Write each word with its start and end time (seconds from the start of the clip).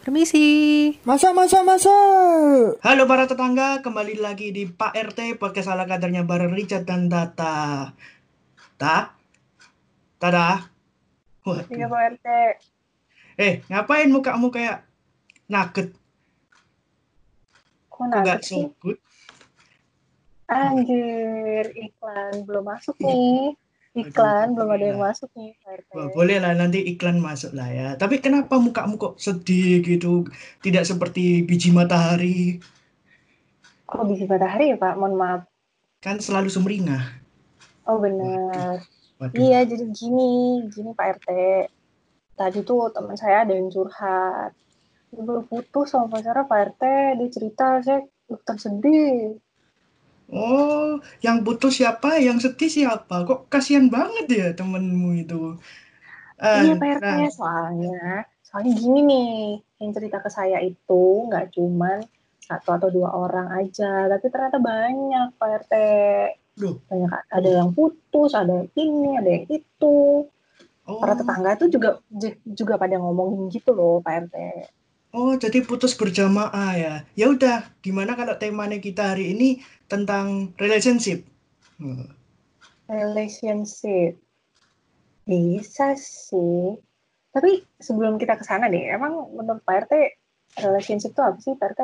Permisi. 0.00 0.96
Masa, 1.04 1.36
masa, 1.36 1.60
masa. 1.60 1.92
Halo 2.80 3.04
para 3.04 3.28
tetangga, 3.28 3.84
kembali 3.84 4.16
lagi 4.16 4.48
di 4.48 4.64
Pak 4.64 4.96
RT 4.96 5.36
podcast 5.36 5.68
ala 5.68 5.84
kadarnya 5.84 6.24
bareng 6.24 6.56
Richard 6.56 6.88
dan 6.88 7.12
Data. 7.12 7.92
Ta? 8.80 9.12
Tada? 10.16 10.72
Iya. 11.44 11.84
Pak 11.84 12.02
RT. 12.16 12.26
Eh, 13.36 13.60
ngapain 13.68 14.08
mukamu 14.08 14.48
kayak 14.48 14.88
nugget? 15.52 15.92
Kok 17.92 18.04
nugget 18.08 18.40
so 18.40 18.56
sih? 18.56 18.64
good? 18.80 18.96
Anjir, 20.48 21.76
iklan 21.76 22.48
belum 22.48 22.64
masuk 22.64 22.96
nih. 23.04 23.52
Iklan 23.90 24.54
belum 24.54 24.70
ada 24.70 24.84
yang 24.94 25.02
masuk 25.02 25.26
nih 25.34 25.50
Pak 25.66 25.82
RT. 25.82 26.14
Boleh 26.14 26.38
lah 26.38 26.54
nanti 26.54 26.78
iklan 26.94 27.18
masuk 27.18 27.50
lah 27.58 27.66
ya. 27.66 27.88
Tapi 27.98 28.22
kenapa 28.22 28.54
mukamu 28.54 28.94
kok 28.94 29.18
sedih 29.18 29.82
gitu? 29.82 30.30
Tidak 30.62 30.86
seperti 30.86 31.42
biji 31.42 31.74
matahari. 31.74 32.62
Kok 33.90 34.06
biji 34.06 34.30
matahari 34.30 34.70
ya 34.70 34.78
Pak? 34.78 34.94
Mohon 34.94 35.14
maaf. 35.18 35.42
Kan 35.98 36.22
selalu 36.22 36.46
sumringah. 36.46 37.02
Oh 37.90 37.98
benar. 37.98 38.78
Iya 39.34 39.66
jadi 39.66 39.84
gini, 39.90 40.64
gini 40.70 40.94
Pak 40.94 41.18
RT. 41.18 41.28
Tadi 42.38 42.62
tuh 42.62 42.94
teman 42.94 43.18
saya 43.18 43.42
ada 43.42 43.58
yang 43.58 43.74
curhat. 43.74 44.54
Dia 45.10 45.22
baru 45.26 45.42
putus 45.50 45.90
sama 45.90 46.06
pacarnya 46.06 46.46
Pak 46.46 46.60
RT. 46.72 46.82
Dia 47.18 47.28
cerita, 47.34 47.82
saya 47.82 48.06
ikutan 48.30 48.56
sedih. 48.56 49.34
Oh, 50.30 51.02
yang 51.26 51.42
putus 51.42 51.82
siapa? 51.82 52.22
Yang 52.22 52.50
sedih 52.50 52.70
siapa? 52.70 53.26
Kok 53.26 53.50
kasihan 53.50 53.90
banget 53.90 54.26
ya 54.30 54.46
temenmu 54.54 55.10
itu? 55.18 55.58
Ah, 56.40 56.62
Iya 56.64 56.78
Pak 56.78 56.88
RT, 57.02 57.04
nah, 57.04 57.30
soalnya, 57.34 58.00
soalnya 58.40 58.72
gini 58.78 59.00
nih, 59.04 59.30
yang 59.82 59.90
cerita 59.92 60.22
ke 60.24 60.30
saya 60.32 60.62
itu 60.64 61.28
nggak 61.28 61.52
cuman 61.52 62.00
satu 62.40 62.68
atau 62.80 62.88
dua 62.88 63.10
orang 63.12 63.52
aja, 63.60 64.08
tapi 64.08 64.26
ternyata 64.32 64.58
banyak 64.62 65.36
Pak 65.36 65.50
RT. 65.66 65.74
Loh. 66.62 66.80
Banyak, 66.88 67.10
ada 67.28 67.50
yang 67.50 67.70
putus, 67.76 68.32
ada 68.32 68.50
yang 68.54 68.70
ini, 68.78 69.10
ada 69.20 69.30
yang 69.30 69.46
itu. 69.50 69.98
Para 70.86 71.14
oh, 71.14 71.18
tetangga 71.22 71.54
tuh 71.54 71.68
juga 71.70 72.02
juga 72.46 72.74
pada 72.74 72.98
ngomongin 72.98 73.46
gitu 73.52 73.70
loh 73.76 74.02
Pak 74.02 74.14
RT. 74.26 74.36
Oh, 75.14 75.34
jadi 75.36 75.62
putus 75.62 75.94
berjamaah 75.94 76.72
ya. 76.76 76.94
Ya 77.18 77.26
udah, 77.30 77.66
gimana 77.82 78.14
kalau 78.14 78.34
temanya 78.38 78.78
kita 78.78 79.14
hari 79.14 79.34
ini 79.34 79.62
tentang 79.90 80.54
relationship? 80.58 81.26
Hmm. 81.78 82.10
Relationship. 82.90 84.18
Bisa 85.26 85.94
sih. 85.98 86.78
Tapi 87.30 87.62
sebelum 87.78 88.18
kita 88.18 88.34
ke 88.34 88.44
sana 88.46 88.66
deh, 88.66 88.90
emang 88.90 89.30
menurut 89.30 89.62
Pak 89.62 89.86
RT 89.86 89.94
relationship 90.66 91.14
itu 91.14 91.22
apa 91.22 91.38
sih 91.38 91.54
Pak 91.54 91.68
RT? 91.74 91.80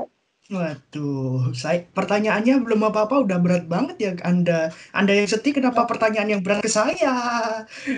Waduh, 0.47 1.51
saya 1.59 1.83
pertanyaannya 1.91 2.63
belum 2.63 2.87
apa-apa 2.87 3.27
udah 3.27 3.39
berat 3.43 3.67
banget 3.67 3.97
ya 3.99 4.13
Anda. 4.23 4.71
Anda 4.95 5.19
yang 5.19 5.27
sedih 5.27 5.59
kenapa 5.59 5.91
pertanyaan 5.91 6.39
yang 6.39 6.43
berat 6.43 6.63
ke 6.63 6.71
saya? 6.71 7.15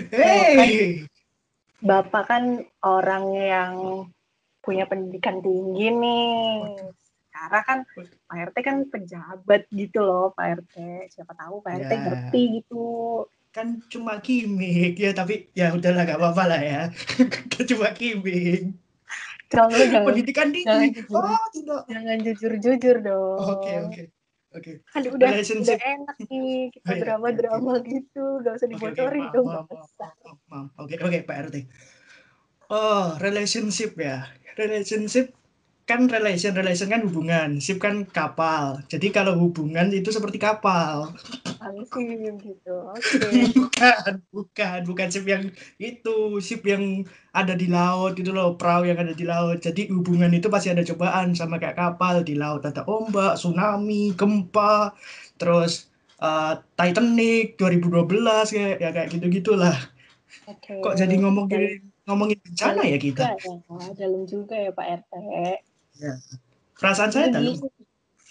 Hei. 0.09 1.05
Bapak 1.85 2.25
kan 2.25 2.65
orang 2.81 3.25
yang 3.37 3.73
punya 4.59 4.85
pendidikan 4.85 5.39
tinggi 5.39 5.87
nih. 5.89 6.75
Sekarang 7.29 7.63
kan 7.63 7.79
Pak 8.25 8.37
RT 8.49 8.57
kan 8.59 8.77
pejabat 8.85 9.61
gitu 9.69 9.99
loh 9.99 10.31
Pak 10.31 10.45
RT. 10.59 10.75
Siapa 11.09 11.33
tahu 11.33 11.61
Pak 11.61 11.73
RT 11.77 11.91
Ya. 11.91 11.99
ngerti 12.01 12.41
gitu. 12.57 12.85
Kan 13.49 13.81
cuma 13.87 14.19
gimmick 14.19 14.93
ya, 14.95 15.09
tapi 15.09 15.49
ya 15.51 15.73
udahlah 15.73 16.05
gak 16.05 16.21
apa-apa 16.21 16.43
lah 16.45 16.61
ya. 16.61 16.81
Kan 17.49 17.65
cuma 17.65 17.89
gimmick. 17.91 18.77
Jangan 19.49 20.05
Pendidikan 20.05 20.53
jangan 20.53 20.85
tinggi. 20.85 21.01
jujur. 21.01 21.17
Oh, 21.17 21.45
tidak. 21.49 21.81
jangan 21.89 22.17
jujur-jujur 22.21 22.95
dong. 23.01 23.37
Oke, 23.41 23.73
oke. 23.81 24.03
Oke. 24.49 24.71
Kan 24.85 25.01
udah, 25.03 25.29
udah 25.41 25.77
enak 25.79 26.17
nih 26.23 26.69
kita 26.69 26.85
Oh, 26.89 26.93
iya. 26.93 27.01
drama-drama 27.01 27.73
gitu. 27.81 28.25
Gak 28.41 28.53
usah 28.55 28.67
dibocorin 28.69 29.25
dong. 29.33 29.45
maaf, 29.45 29.65
maaf, 29.65 30.37
maaf. 30.45 30.67
Oke, 30.77 31.01
oke, 31.01 31.17
Pak 31.25 31.49
RT. 31.49 31.55
Oh, 32.69 33.17
relationship 33.25 33.91
ya. 33.97 34.29
Relationship 34.61 35.33
kan 35.89 36.05
relation, 36.15 36.53
relation 36.53 36.89
kan 36.93 37.01
hubungan, 37.07 37.49
ship 37.65 37.77
kan 37.81 38.05
kapal. 38.17 38.65
Jadi 38.91 39.07
kalau 39.17 39.33
hubungan 39.41 39.89
itu 39.89 40.09
seperti 40.13 40.37
kapal. 40.37 41.13
Gitu. 42.45 42.73
Oke. 42.95 43.27
Bukan, 43.57 44.13
bukan, 44.35 44.79
bukan 44.89 45.07
ship 45.13 45.25
yang 45.27 45.43
itu, 45.81 46.37
ship 46.45 46.61
yang 46.67 47.03
ada 47.35 47.53
di 47.57 47.67
laut 47.71 48.13
itu 48.21 48.29
loh, 48.35 48.55
perahu 48.59 48.83
yang 48.89 48.99
ada 49.01 49.13
di 49.17 49.25
laut. 49.27 49.57
Jadi 49.63 49.89
hubungan 49.91 50.31
itu 50.35 50.47
pasti 50.53 50.69
ada 50.73 50.83
cobaan 50.85 51.33
sama 51.39 51.57
kayak 51.61 51.77
kapal 51.79 52.21
di 52.27 52.35
laut 52.37 52.61
ada 52.67 52.83
ombak, 52.85 53.39
tsunami, 53.39 54.13
gempa, 54.19 54.93
terus 55.39 55.89
eh, 56.21 56.53
Titanic 56.77 57.55
2012 57.59 58.45
kayak 58.55 58.75
ya 58.83 58.89
kayak 58.95 59.09
gitu-gitulah. 59.15 59.75
Oke. 60.45 60.81
Kok 60.81 60.95
jadi 60.97 61.15
ngomongin 61.17 61.83
ngomongin 62.05 62.37
bencana 62.41 62.81
ya 62.85 62.97
kita? 63.01 63.37
Dalam 63.37 63.41
juga 63.41 63.75
ya, 63.81 63.91
dalam 63.97 64.21
juga 64.25 64.55
ya 64.57 64.71
Pak 64.73 64.87
RT. 65.01 65.13
Perasaan 66.79 67.09
saya 67.11 67.27
dalam. 67.33 67.53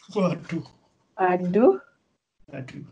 Waduh, 0.08 0.64
Aduh, 1.18 1.76
waduh. 2.48 2.84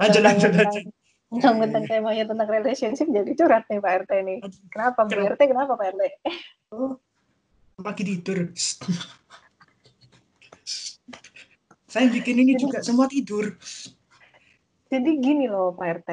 Lanjut, 0.00 0.22
lanjut, 0.24 0.50
lanjut. 0.56 0.84
Tentang 1.32 1.84
temanya 1.88 2.24
tentang 2.28 2.48
relationship 2.48 3.08
jadi 3.08 3.32
curhat 3.36 3.64
nih 3.68 3.80
Pak 3.80 3.92
RT 4.04 4.12
nih. 4.24 4.38
Kenapa 4.72 5.04
Kenapa? 5.08 5.36
RT? 5.36 5.40
Kenapa 5.48 5.72
Pak 5.76 5.86
RT? 5.96 6.02
Pagi 7.82 8.02
tidur. 8.04 8.38
Saya 11.88 12.08
bikin 12.08 12.40
ini 12.40 12.56
juga 12.56 12.80
semua 12.80 13.04
tidur. 13.04 13.52
Jadi 14.92 15.10
gini 15.20 15.48
loh 15.48 15.72
Pak 15.72 16.04
RT, 16.04 16.10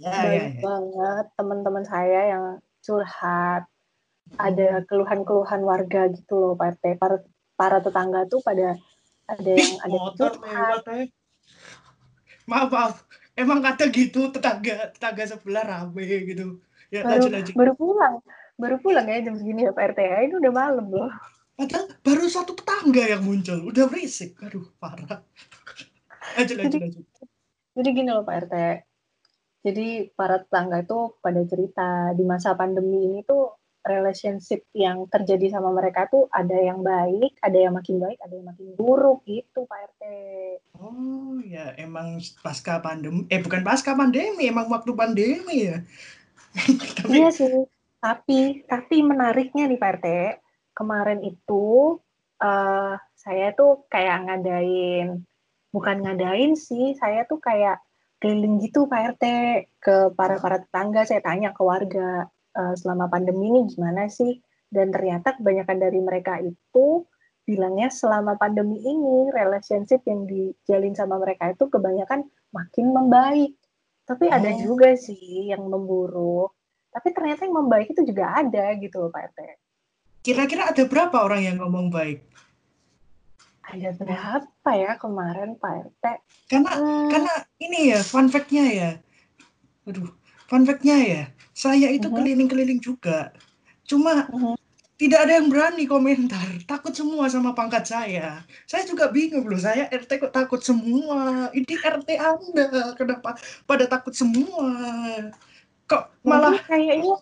Ya, 0.00 0.08
ya, 0.08 0.16
banyak 0.24 0.56
ya. 0.56 0.62
banget 0.64 1.26
teman-teman 1.36 1.84
saya 1.84 2.20
yang 2.32 2.44
curhat. 2.80 3.68
Ada 4.40 4.86
keluhan-keluhan 4.88 5.60
warga 5.66 6.08
gitu 6.08 6.34
loh 6.40 6.52
Pak 6.56 6.80
RT. 6.80 6.84
Para, 6.96 7.20
para 7.58 7.78
tetangga 7.84 8.24
tuh 8.24 8.40
pada 8.40 8.80
ada 9.28 9.50
yang 9.52 9.76
ada 9.84 9.92
Motor 9.92 10.32
lewat 10.40 10.84
eh. 10.96 11.06
Maaf, 12.48 12.68
maaf. 12.72 12.94
Emang 13.36 13.60
kata 13.60 13.92
gitu 13.92 14.32
tetangga 14.32 14.90
tetangga 14.90 15.24
sebelah 15.28 15.64
rame 15.68 16.02
gitu. 16.24 16.58
Ya, 16.90 17.06
Baru, 17.06 17.28
lanjut, 17.28 17.30
lanjut. 17.30 17.54
baru 17.54 17.72
pulang. 17.78 18.14
Baru 18.58 18.76
pulang 18.82 19.06
ya 19.06 19.22
jam 19.22 19.36
segini 19.36 19.68
ya 19.68 19.72
Pak 19.76 19.94
RT. 19.94 20.00
Ya, 20.00 20.18
Ini 20.26 20.34
udah 20.40 20.52
malam 20.52 20.86
loh. 20.90 21.12
Padahal 21.54 21.86
baru 22.00 22.24
satu 22.26 22.56
tetangga 22.56 23.04
yang 23.04 23.22
muncul. 23.22 23.68
Udah 23.68 23.84
berisik. 23.86 24.40
Aduh, 24.40 24.64
parah. 24.80 25.20
Lanjut, 26.40 26.56
lanjut, 26.62 26.78
lanjut. 26.78 27.04
Jadi 27.74 27.88
gini 27.90 28.10
loh 28.10 28.22
Pak 28.22 28.36
RT. 28.48 28.54
Jadi 29.60 30.08
para 30.16 30.40
tetangga 30.40 30.80
itu 30.80 31.12
pada 31.20 31.40
cerita 31.44 32.16
di 32.16 32.24
masa 32.24 32.56
pandemi 32.56 33.04
ini 33.04 33.20
tuh 33.28 33.60
relationship 33.84 34.68
yang 34.76 35.08
terjadi 35.08 35.56
sama 35.56 35.72
mereka 35.72 36.04
tuh 36.08 36.28
ada 36.32 36.52
yang 36.52 36.84
baik, 36.84 37.36
ada 37.40 37.56
yang 37.56 37.72
makin 37.76 37.96
baik, 37.96 38.18
ada 38.20 38.34
yang 38.36 38.46
makin 38.48 38.66
buruk 38.76 39.24
gitu 39.24 39.64
Pak 39.64 39.96
RT. 39.96 40.04
Oh, 40.80 41.40
ya 41.40 41.72
emang 41.80 42.20
pasca 42.44 42.80
pandemi. 42.80 43.24
Eh, 43.32 43.40
bukan 43.40 43.64
pasca 43.64 43.96
pandemi, 43.96 44.48
emang 44.48 44.68
waktu 44.68 44.92
pandemi 44.92 45.72
ya. 45.72 45.80
Tapi 47.00 47.12
Iya 47.12 47.28
sih. 47.32 47.64
Tapi 48.00 48.64
tapi 48.64 48.96
menariknya 49.04 49.68
nih 49.68 49.80
Pak 49.80 49.92
RT, 50.00 50.06
kemarin 50.72 51.20
itu 51.20 52.00
eh 52.40 52.96
saya 53.12 53.52
tuh 53.52 53.84
kayak 53.92 54.24
ngadain 54.24 55.20
bukan 55.68 55.96
ngadain 56.00 56.56
sih, 56.56 56.96
saya 56.96 57.28
tuh 57.28 57.36
kayak 57.36 57.76
keliling 58.20 58.60
gitu 58.60 58.84
Pak 58.86 59.16
RT 59.16 59.24
ke 59.80 59.96
para 60.14 60.36
para 60.38 60.60
tetangga, 60.60 61.08
saya 61.08 61.24
tanya 61.24 61.56
ke 61.56 61.62
warga 61.64 62.28
eh, 62.54 62.74
selama 62.76 63.08
pandemi 63.08 63.48
ini 63.48 63.66
gimana 63.66 64.06
sih? 64.06 64.38
Dan 64.70 64.94
ternyata 64.94 65.34
kebanyakan 65.34 65.78
dari 65.82 65.98
mereka 65.98 66.38
itu 66.38 67.02
bilangnya 67.42 67.90
selama 67.90 68.38
pandemi 68.38 68.78
ini 68.78 69.32
relationship 69.34 70.06
yang 70.06 70.28
dijalin 70.30 70.94
sama 70.94 71.18
mereka 71.18 71.50
itu 71.50 71.66
kebanyakan 71.66 72.22
makin 72.54 72.94
membaik. 72.94 73.58
Tapi 74.06 74.30
ada 74.30 74.50
Oh. 74.54 74.58
juga 74.62 74.94
sih 74.94 75.50
yang 75.50 75.66
memburuk. 75.66 76.54
Tapi 76.90 77.10
ternyata 77.10 77.46
yang 77.46 77.56
membaik 77.66 77.90
itu 77.90 78.02
juga 78.06 78.38
ada 78.38 78.74
gitu 78.78 79.10
Pak 79.10 79.22
RT. 79.34 79.40
kira-kira 80.20 80.68
ada 80.68 80.84
berapa 80.84 81.16
orang 81.16 81.40
yang 81.40 81.56
ngomong 81.64 81.88
baik? 81.88 82.20
Ada 83.70 83.90
berapa 83.94 84.70
ya 84.74 84.92
kemarin 84.98 85.54
Pak 85.54 85.72
RT? 85.86 86.04
Karena 86.50 86.70
Hmm, 86.74 87.06
karena 87.06 87.34
ini 87.62 87.94
ya 87.94 88.00
fun 88.02 88.26
fact-nya 88.26 88.66
ya. 88.66 88.90
Aduh, 89.86 90.10
fun 90.50 90.66
fact-nya 90.66 90.96
ya. 90.98 91.22
Saya 91.54 91.86
itu 91.94 92.10
Mhm. 92.10 92.16
keliling-keliling 92.18 92.80
juga. 92.82 93.30
Cuma 93.86 94.26
Mhm. 94.26 94.58
tidak 94.98 95.20
ada 95.22 95.32
yang 95.38 95.46
berani 95.46 95.86
komentar. 95.86 96.44
Takut 96.66 96.90
semua 96.92 97.30
sama 97.30 97.54
pangkat 97.54 97.86
saya. 97.86 98.42
Saya 98.66 98.82
juga 98.84 99.06
bingung 99.06 99.46
loh. 99.46 99.56
Saya 99.56 99.86
RT 99.86 100.18
kok 100.18 100.34
takut 100.34 100.60
semua. 100.60 101.48
Ini 101.54 101.74
RT 101.78 102.18
Anda. 102.18 102.98
Kenapa 102.98 103.38
pada 103.70 103.86
takut 103.86 104.12
semua? 104.12 104.66
Kok 105.86 106.26
malah 106.26 106.58
mungkin 106.58 106.66
kayaknya 106.66 107.16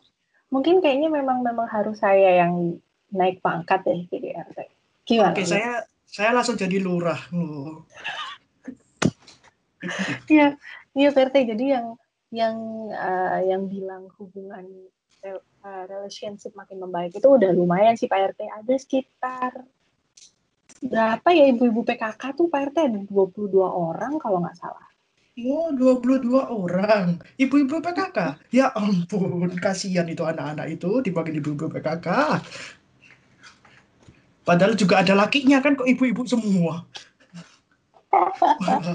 mungkin 0.49 0.75
kayaknya 0.81 1.09
memang 1.13 1.45
memang 1.45 1.69
harus 1.69 2.01
saya 2.01 2.41
yang 2.41 2.81
naik 3.13 3.45
pangkat 3.45 3.85
deh 3.85 4.01
jadi 4.09 4.41
RT. 4.49 4.59
Gimana? 5.05 5.37
Oke, 5.37 5.45
saya 5.45 5.85
saya 6.09 6.33
langsung 6.33 6.57
jadi 6.57 6.81
lurah 6.81 7.21
loh. 7.37 7.85
Iya, 10.27 10.59
iya 10.97 11.09
PRT. 11.15 11.37
Jadi 11.55 11.65
yang 11.71 11.87
yang 12.35 12.57
uh, 12.93 13.41
yang 13.45 13.69
bilang 13.69 14.11
hubungan 14.17 14.65
uh, 15.25 15.85
relationship 15.89 16.53
makin 16.57 16.81
membaik 16.81 17.15
itu 17.17 17.29
udah 17.29 17.53
lumayan 17.53 17.95
sih 17.95 18.09
Pak 18.09 18.35
RT. 18.35 18.41
Ada 18.65 18.75
sekitar 18.81 19.53
berapa 20.79 21.29
ya 21.35 21.51
ibu-ibu 21.51 21.83
PKK 21.83 22.23
tuh 22.39 22.47
Pak 22.47 22.73
RT 22.73 22.77
ada 22.87 23.01
22 23.07 23.59
orang 23.63 24.17
kalau 24.17 24.41
nggak 24.43 24.59
salah. 24.59 24.89
Oh, 25.39 25.71
22 25.71 26.35
orang. 26.35 27.23
Ibu-ibu 27.39 27.79
PKK. 27.79 28.43
Ya 28.51 28.75
ampun, 28.75 29.55
kasihan 29.63 30.11
itu 30.11 30.27
anak-anak 30.27 30.67
itu 30.67 30.99
dibagi 30.99 31.39
ibu-ibu 31.39 31.71
PKK. 31.71 32.43
Padahal 34.49 34.73
juga 34.73 34.95
ada 34.99 35.13
lakinya 35.13 35.61
kan 35.61 35.77
kok 35.77 35.85
ibu-ibu 35.85 36.25
semua. 36.25 36.89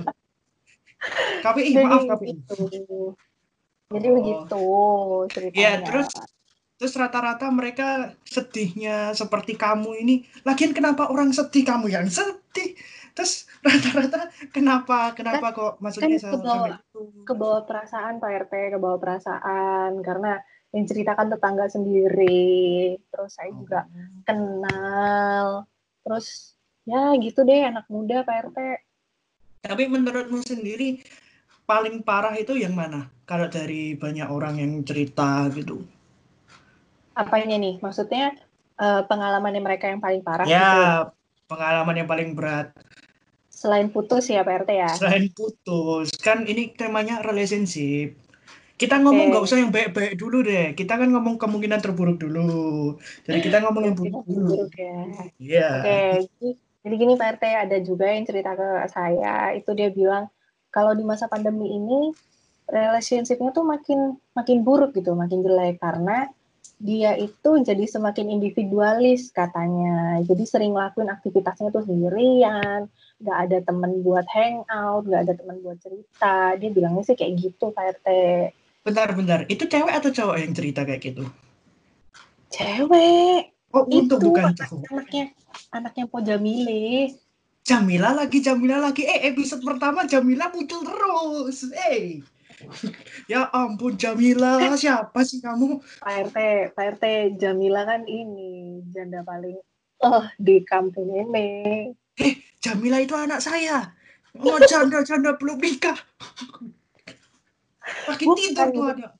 KPI, 1.43 1.69
Jadi 1.69 1.83
maaf 1.83 2.01
KPI. 2.09 2.33
Jadi 3.91 4.07
Oh. 4.09 4.13
begitu 4.15 4.63
ceritanya. 5.29 5.61
Ya, 5.61 5.71
terus 5.79 6.09
terus 6.73 6.93
rata-rata 6.95 7.45
mereka 7.47 7.87
sedihnya 8.25 9.13
seperti 9.13 9.53
kamu 9.53 9.93
ini. 9.99 10.15
Lagian 10.41 10.73
kenapa 10.73 11.05
orang 11.05 11.29
sedih 11.29 11.61
kamu 11.61 11.91
yang 11.91 12.07
sedih? 12.07 12.73
Terus 13.13 13.45
rata-rata 13.61 14.33
kenapa 14.49 15.13
kenapa 15.13 15.53
kok 15.53 15.73
maksudnya 15.77 16.17
kan 16.17 16.19
sa- 16.19 16.33
kebawa- 16.33 16.49
sampai 16.65 16.73
itu? 16.73 17.01
ke 17.21 17.33
bawah 17.35 17.61
perasaan 17.63 18.13
Pak 18.17 18.31
RT, 18.41 18.53
ke 18.73 18.77
bawah 18.79 18.97
perasaan 18.97 19.91
karena 20.01 20.41
yang 20.73 20.85
ceritakan 20.89 21.29
tetangga 21.29 21.69
sendiri. 21.69 22.97
Terus 23.13 23.31
saya 23.31 23.53
juga 23.53 23.85
kenal. 24.25 25.69
Terus 26.01 26.57
ya 26.83 27.15
gitu 27.21 27.45
deh 27.45 27.63
anak 27.63 27.85
muda 27.87 28.25
Pak 28.25 28.51
RT. 28.51 28.57
Tapi 29.63 29.83
menurutmu 29.87 30.43
sendiri 30.43 30.99
paling 31.63 32.03
parah 32.03 32.35
itu 32.35 32.57
yang 32.57 32.75
mana? 32.75 33.07
Kalau 33.23 33.47
dari 33.47 33.95
banyak 33.95 34.27
orang 34.27 34.59
yang 34.59 34.83
cerita 34.83 35.47
gitu. 35.53 35.85
Apanya 37.15 37.55
nih? 37.55 37.79
Maksudnya 37.79 38.35
eh, 38.81 39.01
pengalaman 39.07 39.55
mereka 39.61 39.87
yang 39.87 40.03
paling 40.03 40.25
parah 40.25 40.43
gitu. 40.43 40.51
Ya, 40.51 41.07
pengalaman 41.47 42.03
yang 42.03 42.09
paling 42.09 42.33
berat 42.35 42.73
Selain 43.63 43.87
putus 43.87 44.27
ya 44.27 44.43
Pak 44.43 44.67
RT 44.67 44.69
ya. 44.75 44.91
selain 44.91 45.31
putus. 45.31 46.11
Kan 46.19 46.43
ini 46.43 46.75
temanya 46.75 47.23
relationship. 47.23 48.19
Kita 48.73 48.99
ngomong 48.99 49.29
nggak 49.29 49.45
usah 49.45 49.61
yang 49.61 49.69
baik-baik 49.69 50.17
dulu 50.17 50.41
deh. 50.41 50.73
Kita 50.73 50.97
kan 50.97 51.07
ngomong 51.13 51.37
kemungkinan 51.37 51.79
terburuk 51.79 52.17
dulu. 52.17 52.97
Jadi 53.23 53.39
kita 53.39 53.61
ngomong 53.63 53.83
yang 53.85 53.95
buruk 53.95 54.25
dulu. 54.25 54.67
Ya. 54.73 54.99
Iya. 55.37 55.69
Oke, 55.79 56.01
jadi, 56.25 56.47
jadi 56.83 56.95
gini 56.97 57.13
Pak 57.15 57.29
RT, 57.37 57.43
ada 57.47 57.77
juga 57.79 58.05
yang 58.09 58.25
cerita 58.25 58.51
ke 58.57 58.69
saya, 58.89 59.53
itu 59.55 59.71
dia 59.77 59.93
bilang 59.93 60.27
kalau 60.73 60.97
di 60.97 61.05
masa 61.05 61.29
pandemi 61.29 61.69
ini 61.69 62.11
relationship-nya 62.65 63.53
tuh 63.53 63.63
makin 63.63 64.17
makin 64.33 64.65
buruk 64.65 64.97
gitu, 64.97 65.13
makin 65.13 65.45
jelek 65.45 65.77
karena 65.77 66.27
dia 66.83 67.15
itu 67.15 67.63
jadi 67.63 67.85
semakin 67.87 68.33
individualis 68.33 69.31
katanya. 69.31 70.19
Jadi 70.25 70.43
sering 70.43 70.73
lakuin 70.73 71.13
aktivitasnya 71.13 71.69
tuh 71.71 71.85
sendirian, 71.85 72.89
nggak 73.21 73.37
ada 73.47 73.57
temen 73.63 74.01
buat 74.03 74.25
hangout, 74.27 75.07
nggak 75.07 75.21
ada 75.29 75.33
temen 75.37 75.61
buat 75.61 75.77
cerita. 75.79 76.57
Dia 76.59 76.69
bilangnya 76.73 77.05
sih 77.05 77.15
kayak 77.15 77.33
gitu 77.37 77.71
Pak 77.71 78.01
RT. 78.01 78.09
Bentar-bentar. 78.83 79.47
Itu 79.47 79.65
cewek 79.65 79.93
atau 79.95 80.11
cowok 80.11 80.37
yang 80.43 80.51
cerita 80.51 80.83
kayak 80.83 81.01
gitu? 81.01 81.23
Cewek, 82.51 83.53
Oh, 83.73 83.89
itu 83.89 84.05
untuk 84.05 84.19
bukan 84.29 84.53
cowok. 84.53 84.85
anaknya 84.93 85.33
anaknya 85.73 86.05
Po 86.05 86.21
Jamile. 86.21 87.17
Jamila 87.65 88.13
lagi, 88.13 88.37
Jamila 88.43 88.77
lagi. 88.77 89.01
Eh, 89.07 89.33
episode 89.33 89.65
pertama 89.65 90.05
Jamila 90.05 90.53
muncul 90.53 90.85
terus. 90.85 91.65
Eh. 91.89 92.21
ya 93.31 93.49
ampun 93.49 93.97
Jamila, 93.97 94.61
siapa 94.77 95.25
sih 95.25 95.41
kamu? 95.41 95.81
Pak 95.99 96.13
RT, 96.29 96.37
Pak 96.77 96.85
RT, 96.95 97.05
Jamila 97.41 97.81
kan 97.83 98.05
ini 98.05 98.83
janda 98.93 99.25
paling 99.25 99.57
oh 100.05 100.23
di 100.37 100.61
kampung 100.61 101.09
ini. 101.17 101.89
Jamila 102.61 103.01
itu 103.01 103.17
anak 103.17 103.41
saya. 103.41 103.89
Oh, 104.37 104.61
janda-janda 104.61 105.33
belum 105.41 105.57
nikah. 105.57 105.97
Makin 107.83 108.27
Bukan. 108.27 108.39
tidur 108.39 108.67
tuh 108.71 108.83
anak. 108.95 109.11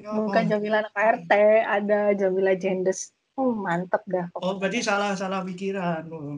Ya 0.00 0.10
Bukan. 0.16 0.42
Jamila 0.48 0.76
anak 0.80 0.94
RT, 0.96 1.32
ada 1.66 2.00
Jamila 2.16 2.52
Jendes. 2.56 3.12
Oh, 3.36 3.56
mantep 3.56 4.04
dah. 4.04 4.28
Oh, 4.36 4.56
berarti 4.60 4.84
salah 4.84 5.16
salah 5.16 5.40
pikiran. 5.44 6.04
Oh. 6.12 6.36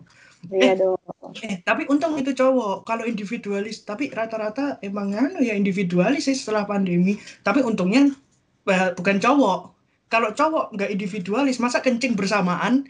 Iya 0.50 0.74
dong. 0.78 0.98
Eh, 1.38 1.62
tapi 1.62 1.86
untung 1.86 2.18
itu 2.18 2.34
cowok. 2.34 2.82
Kalau 2.82 3.06
individualis, 3.06 3.86
tapi 3.86 4.10
rata-rata 4.10 4.82
emang 4.82 5.14
anu 5.14 5.38
ya 5.42 5.54
individualis 5.54 6.26
sih 6.26 6.34
setelah 6.34 6.66
pandemi. 6.66 7.14
Tapi 7.42 7.62
untungnya 7.62 8.10
eh, 8.66 8.90
bukan 8.94 9.18
cowok. 9.22 9.60
Kalau 10.10 10.30
cowok 10.34 10.76
nggak 10.76 10.90
individualis, 10.92 11.56
masa 11.62 11.80
kencing 11.80 12.18
bersamaan? 12.18 12.84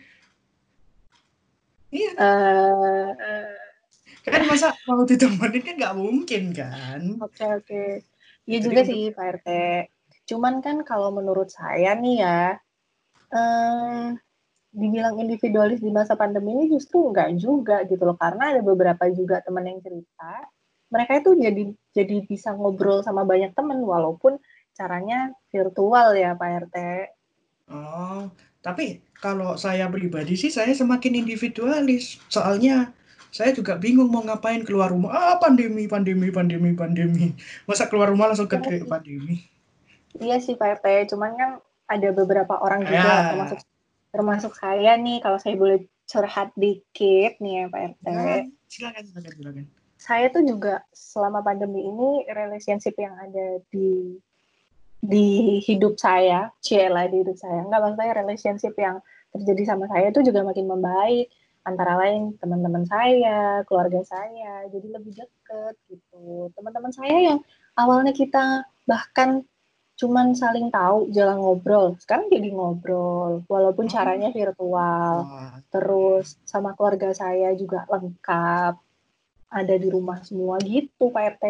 Iya, 1.92 2.10
Eh, 2.16 3.08
eh, 3.20 3.52
kan 4.24 4.42
masa 4.48 4.72
mau 4.88 5.04
ditemenin 5.04 5.60
kan 5.60 5.74
nggak 5.76 5.96
mungkin 5.96 6.42
kan? 6.56 7.00
Oke 7.20 7.44
oke. 7.44 7.82
Iya 8.46 8.58
juga 8.62 8.80
untuk- 8.82 8.90
sih 8.94 9.02
Pak 9.14 9.26
RT. 9.40 9.48
Cuman 10.28 10.54
kan 10.62 10.82
kalau 10.86 11.10
menurut 11.14 11.50
saya 11.50 11.94
nih 11.98 12.16
ya, 12.22 12.40
eh, 13.32 14.06
dibilang 14.72 15.20
individualis 15.20 15.84
di 15.84 15.92
masa 15.92 16.16
pandemi 16.16 16.56
ini 16.56 16.64
justru 16.72 17.04
enggak 17.12 17.36
juga 17.36 17.84
gitu 17.84 18.02
loh. 18.02 18.16
Karena 18.16 18.56
ada 18.56 18.60
beberapa 18.64 19.04
juga 19.12 19.44
teman 19.44 19.68
yang 19.68 19.78
cerita, 19.84 20.48
mereka 20.88 21.20
itu 21.20 21.30
jadi 21.36 21.62
jadi 21.92 22.16
bisa 22.24 22.56
ngobrol 22.56 23.04
sama 23.04 23.24
banyak 23.24 23.52
teman 23.52 23.80
walaupun 23.84 24.40
caranya 24.72 25.32
virtual 25.52 26.16
ya 26.16 26.32
Pak 26.32 26.50
RT. 26.68 26.76
Oh, 27.72 28.28
tapi 28.64 29.00
kalau 29.16 29.56
saya 29.56 29.88
pribadi 29.88 30.36
sih 30.36 30.52
saya 30.52 30.72
semakin 30.72 31.24
individualis. 31.24 32.20
Soalnya 32.28 32.92
saya 33.32 33.56
juga 33.56 33.80
bingung 33.80 34.12
mau 34.12 34.20
ngapain 34.20 34.60
keluar 34.60 34.92
rumah. 34.92 35.10
Ah, 35.16 35.34
pandemi, 35.40 35.88
pandemi, 35.88 36.28
pandemi, 36.28 36.76
pandemi. 36.76 37.32
Masa 37.64 37.88
keluar 37.88 38.12
rumah 38.12 38.28
langsung 38.28 38.44
ke 38.44 38.60
sih. 38.60 38.84
pandemi? 38.84 39.48
Iya 40.20 40.36
sih 40.44 40.52
Pak 40.60 40.84
RT, 40.84 41.16
cuman 41.16 41.32
kan 41.40 41.50
ada 41.88 42.08
beberapa 42.12 42.60
orang 42.60 42.84
juga 42.84 43.00
Ya. 43.00 43.32
termasuk 43.32 43.60
termasuk 44.12 44.52
saya 44.52 45.00
nih 45.00 45.24
kalau 45.24 45.40
saya 45.40 45.56
boleh 45.56 45.88
curhat 46.04 46.52
dikit 46.60 47.40
nih 47.40 47.64
ya 47.64 47.72
Pak 47.72 47.80
RT. 47.96 48.06
Ya, 48.12 48.36
silakan, 48.68 49.02
silakan, 49.08 49.32
silakan. 49.40 49.64
saya 49.96 50.26
tuh 50.28 50.44
juga 50.44 50.84
selama 50.92 51.40
pandemi 51.40 51.88
ini 51.88 52.28
relationship 52.28 52.92
yang 53.00 53.16
ada 53.16 53.64
di 53.72 54.20
di 55.00 55.58
hidup 55.64 55.96
saya, 55.96 56.52
ciela 56.60 57.08
di 57.08 57.24
hidup 57.24 57.34
saya. 57.40 57.64
Enggak 57.64 57.80
maksudnya 57.80 58.14
relationship 58.20 58.74
yang 58.76 59.00
terjadi 59.32 59.72
sama 59.72 59.88
saya 59.88 60.12
itu 60.12 60.20
juga 60.20 60.44
makin 60.44 60.68
membaik. 60.68 61.32
Antara 61.62 61.94
lain 61.94 62.34
teman-teman 62.42 62.82
saya, 62.86 63.62
keluarga 63.70 64.02
saya, 64.02 64.66
jadi 64.70 64.98
lebih 64.98 65.14
deket 65.14 65.74
gitu. 65.86 66.50
Teman-teman 66.58 66.90
saya 66.90 67.16
yang 67.32 67.38
awalnya 67.78 68.10
kita 68.10 68.66
bahkan 68.82 69.46
cuman 69.94 70.34
saling 70.34 70.74
tahu, 70.74 71.14
jalan 71.14 71.38
ngobrol. 71.38 71.94
Sekarang 72.02 72.26
jadi 72.26 72.50
ngobrol, 72.50 73.46
walaupun 73.46 73.86
Oh. 73.86 73.92
caranya 73.92 74.34
virtual 74.34 75.22
terus 75.70 76.34
sama 76.42 76.74
keluarga 76.74 77.14
saya 77.14 77.54
juga 77.54 77.86
lengkap 77.86 78.74
ada 79.52 79.74
di 79.76 79.88
rumah 79.92 80.16
semua 80.24 80.56
gitu 80.64 81.12
Pak 81.12 81.24
RT 81.36 81.44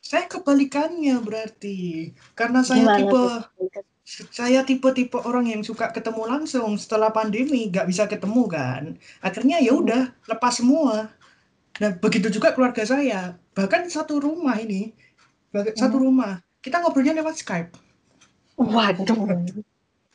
saya 0.00 0.24
kebalikannya 0.24 1.20
berarti. 1.20 2.10
Karena 2.32 2.64
saya 2.64 2.80
gimana 2.80 2.98
tipe 2.98 3.12
tuh 3.12 3.28
saya 4.04 4.66
tipe-tipe 4.66 5.14
orang 5.14 5.46
yang 5.46 5.62
suka 5.62 5.94
ketemu 5.94 6.26
langsung 6.26 6.74
setelah 6.74 7.14
pandemi 7.14 7.70
nggak 7.70 7.86
bisa 7.86 8.10
ketemu 8.10 8.42
kan. 8.50 8.82
Akhirnya 9.22 9.62
ya 9.62 9.72
udah 9.78 10.10
lepas 10.26 10.58
semua. 10.58 11.14
Nah 11.78 11.90
begitu 12.02 12.26
juga 12.28 12.50
keluarga 12.50 12.82
saya. 12.82 13.38
Bahkan 13.54 13.86
satu 13.88 14.18
rumah 14.18 14.58
ini 14.58 14.90
bah- 15.54 15.70
satu 15.72 15.96
Hmm. 16.02 16.04
rumah 16.10 16.32
kita 16.58 16.82
ngobrolnya 16.82 17.14
lewat 17.14 17.38
Skype. 17.38 17.70
Waduh. 18.58 19.06
Ya, 19.06 19.36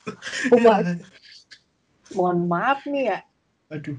Waduh, 0.67 0.98
mohon 2.15 2.48
maaf 2.48 2.84
nih 2.88 3.12
ya. 3.12 3.17
Aduh. 3.72 3.98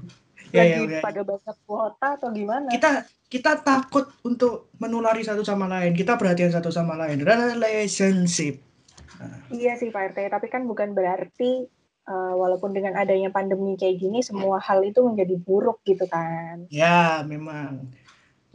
Ya 0.49 0.65
ya, 0.65 0.81
lagi 0.81 0.97
ya. 0.97 1.01
pada 1.05 1.21
banyak 1.21 1.57
kuota 1.69 2.07
atau 2.17 2.29
gimana? 2.33 2.65
Kita 2.73 3.05
kita 3.29 3.61
takut 3.61 4.09
untuk 4.25 4.73
menulari 4.81 5.21
satu 5.21 5.45
sama 5.45 5.69
lain. 5.69 5.93
Kita 5.93 6.17
perhatian 6.17 6.49
satu 6.49 6.73
sama 6.73 6.97
lain. 6.97 7.21
Relationship 7.21 8.68
iya 9.51 9.75
sih 9.75 9.91
Pak 9.91 10.15
RT 10.15 10.31
tapi 10.31 10.47
kan 10.47 10.63
bukan 10.65 10.95
berarti 10.95 11.67
eh, 12.07 12.33
walaupun 12.35 12.71
dengan 12.71 12.95
adanya 12.95 13.29
pandemi 13.29 13.75
kayak 13.75 13.99
gini 13.99 14.23
semua 14.23 14.57
hal 14.63 14.83
itu 14.85 15.03
menjadi 15.03 15.35
buruk 15.39 15.83
gitu 15.83 16.07
kan 16.07 16.65
ya 16.71 17.21
memang 17.27 17.89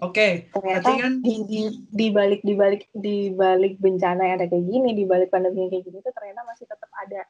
oke 0.00 0.50
ternyata 0.50 0.88
berarti 0.88 0.92
kan 1.00 1.12
di, 1.21 1.35
di, 1.47 1.61
di 1.88 2.06
balik 2.11 2.40
di 2.42 2.54
balik 2.56 2.83
di 2.92 3.16
balik 3.33 3.78
bencana 3.78 4.23
yang 4.28 4.37
ada 4.42 4.49
kayak 4.50 4.66
gini 4.66 4.90
di 4.97 5.04
balik 5.06 5.28
pandemi 5.30 5.68
yang 5.68 5.71
kayak 5.73 5.85
gini 5.87 5.99
tuh 6.02 6.12
ternyata 6.16 6.40
masih 6.49 6.66
tetap 6.66 6.90
ada 6.99 7.23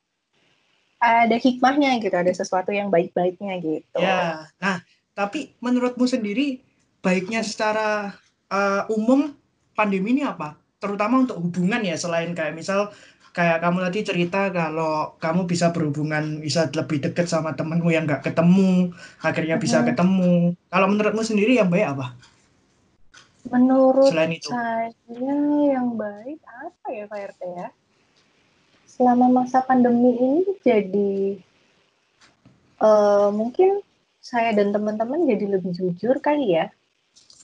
ada 1.05 1.37
hikmahnya 1.37 2.01
gitu, 2.01 2.17
ada 2.17 2.33
sesuatu 2.33 2.73
yang 2.73 2.89
baik-baiknya 2.89 3.61
gitu. 3.61 4.01
Ya, 4.01 4.49
nah 4.57 4.81
tapi 5.13 5.55
menurutmu 5.61 6.09
sendiri 6.09 6.65
baiknya 7.05 7.45
secara 7.45 8.17
uh, 8.49 8.83
umum 8.91 9.37
pandemi 9.77 10.17
ini 10.17 10.23
apa? 10.25 10.57
Terutama 10.81 11.23
untuk 11.23 11.41
hubungan 11.41 11.85
ya 11.85 11.97
selain 12.01 12.33
kayak 12.33 12.57
misal 12.57 12.93
kayak 13.35 13.59
kamu 13.67 13.79
tadi 13.83 13.99
cerita 14.07 14.41
kalau 14.55 15.19
kamu 15.19 15.51
bisa 15.51 15.75
berhubungan 15.75 16.39
bisa 16.39 16.71
lebih 16.71 17.03
dekat 17.03 17.27
sama 17.27 17.51
temenmu 17.59 17.91
yang 17.91 18.07
nggak 18.07 18.23
ketemu 18.31 18.95
akhirnya 19.19 19.59
bisa 19.59 19.83
Mhm. 19.83 19.87
ketemu. 19.91 20.35
Kalau 20.71 20.87
menurutmu 20.87 21.23
sendiri 21.27 21.59
yang 21.59 21.67
baik 21.67 21.99
apa? 21.99 22.15
Menurut 23.51 24.09
Selain 24.09 24.33
itu. 24.33 24.49
saya 24.49 24.89
yang 25.69 25.99
baik 25.99 26.41
apa 26.47 26.87
ya 26.95 27.05
Pak 27.11 27.21
RT 27.35 27.43
ya? 27.45 27.69
Selama 28.89 29.27
masa 29.43 29.59
pandemi 29.61 30.15
ini 30.15 30.55
jadi 30.63 31.13
eh, 32.81 33.29
mungkin 33.35 33.83
saya 34.23 34.55
dan 34.57 34.71
teman-teman 34.73 35.27
jadi 35.27 35.59
lebih 35.59 35.75
jujur 35.75 36.23
kali 36.23 36.55
ya. 36.55 36.71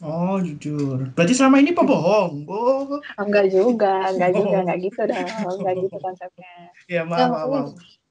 Oh 0.00 0.40
jujur. 0.40 1.12
Berarti 1.12 1.32
selama 1.36 1.60
ini 1.60 1.76
pembohong. 1.76 2.48
Oh 2.48 3.00
enggak 3.20 3.52
juga, 3.52 4.08
enggak 4.08 4.30
juga, 4.32 4.56
enggak 4.64 4.78
gitu 4.80 5.00
dong, 5.04 5.28
enggak 5.60 5.74
gitu 5.84 5.96
konsepnya. 6.04 6.52
ya 6.88 7.00
Ya, 7.00 7.02
maaf 7.04 7.20
maaf. 7.20 7.30
makanya 7.30 7.60
maaf. 7.68 7.70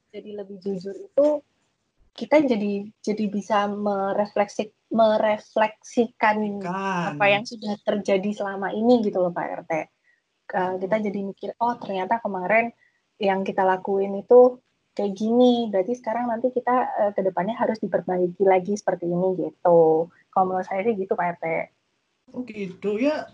jadi 0.10 0.30
lebih 0.42 0.58
jujur 0.62 0.96
itu 0.98 1.28
kita 2.14 2.36
jadi 2.42 2.74
jadi 3.02 3.26
bisa 3.30 3.70
merefleksi 3.70 4.74
merefleksikan 4.90 6.38
Kan. 6.62 7.16
apa 7.16 7.26
yang 7.30 7.44
sudah 7.46 7.78
terjadi 7.86 8.30
selama 8.34 8.74
ini 8.74 9.02
gitu 9.06 9.22
loh 9.22 9.30
Pak 9.34 9.66
RT. 9.66 9.74
Kita 10.82 10.96
jadi 10.98 11.20
mikir 11.22 11.54
oh 11.62 11.78
ternyata 11.78 12.18
kemarin 12.22 12.74
yang 13.22 13.46
kita 13.46 13.62
lakuin 13.66 14.18
itu 14.18 14.58
kayak 14.98 15.14
gini, 15.16 15.70
berarti 15.72 15.94
sekarang 15.96 16.28
nanti 16.28 16.50
kita 16.52 16.76
eh, 17.00 17.12
ke 17.16 17.22
depannya 17.24 17.56
harus 17.56 17.78
diperbaiki 17.80 18.44
lagi 18.44 18.74
seperti 18.76 19.08
ini 19.08 19.38
gitu. 19.38 20.10
Kalau 20.30 20.46
menurut 20.46 20.66
saya 20.68 20.82
sih 20.84 20.94
gitu 20.98 21.14
Pak 21.16 21.40
RT. 21.40 21.46
Oh 22.34 22.44
gitu 22.46 22.98
ya. 22.98 23.28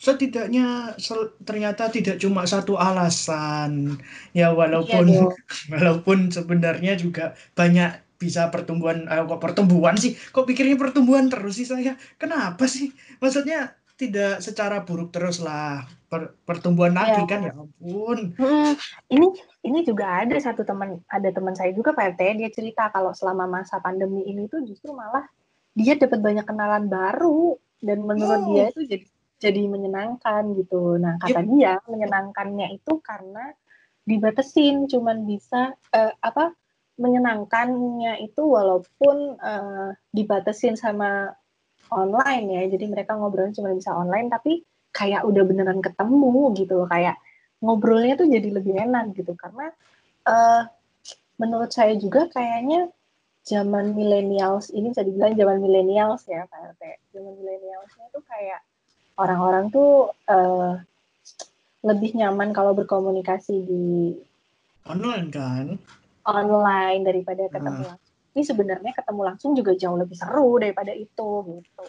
Setidaknya 0.00 0.96
sel- 0.96 1.36
ternyata 1.44 1.92
tidak 1.92 2.16
cuma 2.16 2.48
satu 2.48 2.80
alasan. 2.80 4.00
Ya 4.32 4.48
walaupun 4.54 5.06
Iya 5.06 5.28
walaupun 5.76 6.32
sebenarnya 6.32 6.96
juga 6.96 7.36
banyak 7.52 8.16
bisa 8.16 8.48
pertumbuhan 8.48 9.04
eh, 9.08 9.20
kok 9.24 9.40
pertumbuhan 9.40 9.96
sih. 10.00 10.16
Kok 10.16 10.48
pikirnya 10.48 10.80
pertumbuhan 10.80 11.28
terus 11.28 11.60
sih 11.60 11.68
saya? 11.68 12.00
Kenapa 12.16 12.64
sih? 12.64 12.92
Maksudnya 13.20 13.76
tidak 14.00 14.40
secara 14.40 14.80
buruk 14.80 15.12
terus 15.12 15.44
lah. 15.44 15.84
Per- 16.10 16.34
pertumbuhan 16.42 16.96
lagi 16.96 17.22
Iya. 17.22 17.28
kan 17.28 17.40
ya 17.46 17.52
ampun. 17.54 18.18
Hmm, 18.34 18.72
ini 19.12 19.30
ini 19.62 19.78
juga 19.86 20.24
ada 20.24 20.34
satu 20.40 20.64
teman 20.66 20.98
ada 21.06 21.28
teman 21.30 21.54
saya 21.54 21.70
juga 21.70 21.94
Pak 21.94 22.16
RT 22.16 22.40
dia 22.40 22.50
cerita 22.50 22.88
kalau 22.90 23.12
selama 23.14 23.46
masa 23.46 23.78
pandemi 23.78 24.26
ini 24.26 24.48
tuh 24.50 24.64
justru 24.66 24.90
malah 24.90 25.22
dia 25.70 25.94
dapat 25.94 26.18
banyak 26.18 26.42
kenalan 26.42 26.90
baru 26.90 27.54
dan 27.80 27.98
menurut 28.04 28.40
Oh. 28.44 28.48
dia 28.52 28.64
itu 28.72 28.82
jadi 28.84 29.06
jadi 29.40 29.62
menyenangkan 29.72 30.52
gitu. 30.52 31.00
Nah 31.00 31.16
kata 31.16 31.40
dia 31.48 31.80
menyenangkannya 31.88 32.76
itu 32.76 33.00
karena 33.00 33.56
dibatesin 34.04 34.84
cuman 34.84 35.24
bisa 35.24 35.72
eh, 35.96 36.12
apa 36.20 36.52
menyenangkannya 37.00 38.20
itu 38.20 38.42
walaupun 38.44 39.40
eh, 39.40 39.90
dibatesin 40.12 40.76
sama 40.76 41.32
online 41.88 42.46
ya 42.52 42.62
jadi 42.68 42.84
mereka 42.92 43.16
ngobrolnya 43.16 43.56
cuma 43.56 43.72
bisa 43.72 43.96
online 43.96 44.28
tapi 44.28 44.62
kayak 44.92 45.24
udah 45.24 45.42
beneran 45.46 45.80
ketemu 45.80 46.52
gitu 46.58 46.84
loh 46.84 46.88
kayak 46.90 47.16
ngobrolnya 47.64 48.14
tuh 48.20 48.28
jadi 48.28 48.48
lebih 48.60 48.74
enak 48.76 49.16
gitu 49.16 49.32
karena 49.34 49.72
eh 50.28 50.62
menurut 51.40 51.72
saya 51.72 51.96
juga 51.96 52.28
kayaknya 52.28 52.92
zaman 53.44 53.96
millennials 53.96 54.68
ini 54.70 54.92
bisa 54.92 55.02
dibilang 55.02 55.34
zaman 55.34 55.58
millennials 55.58 56.22
ya 56.28 56.44
Pak 56.46 56.76
RT. 56.76 56.82
Zaman 57.16 57.32
millennialsnya 57.40 58.06
tuh 58.12 58.22
kayak 58.24 58.60
orang-orang 59.16 59.72
tuh 59.72 60.12
eh 60.28 60.72
lebih 61.80 62.12
nyaman 62.12 62.52
kalau 62.52 62.76
berkomunikasi 62.76 63.54
di 63.64 63.84
Online 64.84 65.28
kan? 65.32 65.66
online 66.24 67.00
daripada 67.04 67.48
ketemu 67.48 67.80
Hmm. 67.80 67.88
langsung. 67.88 68.08
Ini 68.30 68.42
sebenarnya 68.46 68.92
ketemu 68.94 69.20
langsung 69.26 69.50
juga 69.58 69.72
jauh 69.74 69.98
lebih 69.98 70.14
seru 70.14 70.60
daripada 70.62 70.94
itu 70.94 71.28
gitu. 71.58 71.84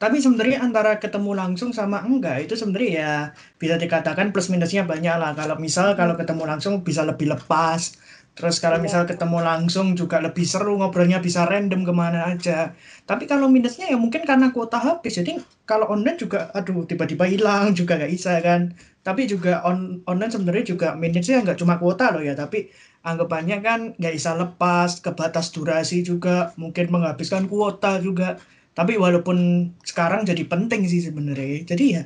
Tapi 0.00 0.16
sebenarnya 0.16 0.64
antara 0.64 0.96
ketemu 0.96 1.36
langsung 1.36 1.76
sama 1.76 2.00
enggak 2.04 2.48
itu 2.48 2.56
sebenarnya 2.56 2.90
ya 2.92 3.14
bisa 3.60 3.76
dikatakan 3.76 4.32
plus 4.32 4.48
minusnya 4.48 4.84
banyak 4.84 5.12
lah. 5.16 5.32
Kalau 5.36 5.56
misal 5.60 5.92
kalau 5.96 6.16
ketemu 6.16 6.44
langsung 6.48 6.80
bisa 6.80 7.04
lebih 7.04 7.32
lepas. 7.32 7.96
Terus 8.38 8.56
kalau 8.62 8.78
Iya. 8.80 8.84
misal 8.88 9.02
ketemu 9.04 9.38
langsung 9.44 9.86
juga 9.98 10.16
lebih 10.22 10.46
seru 10.48 10.80
ngobrolnya 10.80 11.18
bisa 11.20 11.44
random 11.44 11.82
ke 11.84 11.92
mana 11.92 12.30
aja. 12.32 12.72
Tapi 13.04 13.28
kalau 13.28 13.50
minusnya 13.52 13.90
ya 13.92 13.98
mungkin 14.00 14.24
karena 14.24 14.48
kuota 14.54 14.80
habis. 14.80 15.18
Jadi 15.20 15.36
kalau 15.68 15.86
online 15.92 16.16
juga 16.16 16.48
aduh 16.56 16.86
tiba-tiba 16.88 17.28
hilang 17.28 17.74
juga 17.78 17.98
nggak 18.00 18.12
bisa 18.12 18.38
kan. 18.40 18.72
Tapi 19.04 19.28
juga 19.28 19.64
on 19.64 20.00
online 20.08 20.32
sebenarnya 20.32 20.64
juga 20.76 20.88
minusnya 20.96 21.42
nggak 21.44 21.58
cuma 21.60 21.76
kuota 21.76 22.12
loh 22.16 22.22
ya. 22.24 22.32
Tapi 22.38 22.70
anggapannya 23.04 23.58
kan 23.64 23.80
nggak 23.96 24.14
bisa 24.16 24.36
lepas, 24.36 25.00
kebatas 25.04 25.52
durasi 25.52 26.04
juga, 26.04 26.52
mungkin 26.60 26.88
menghabiskan 26.92 27.44
kuota 27.48 28.00
juga. 28.00 28.36
Tapi 28.72 28.96
walaupun 28.96 29.68
sekarang 29.84 30.24
jadi 30.24 30.44
penting 30.48 30.86
sih 30.88 31.02
sebenarnya. 31.04 31.66
Jadi 31.68 31.84
ya 31.98 32.02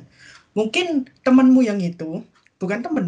mungkin 0.55 1.07
temanmu 1.23 1.61
yang 1.63 1.79
itu 1.83 2.23
bukan 2.59 2.79
temen. 2.83 3.05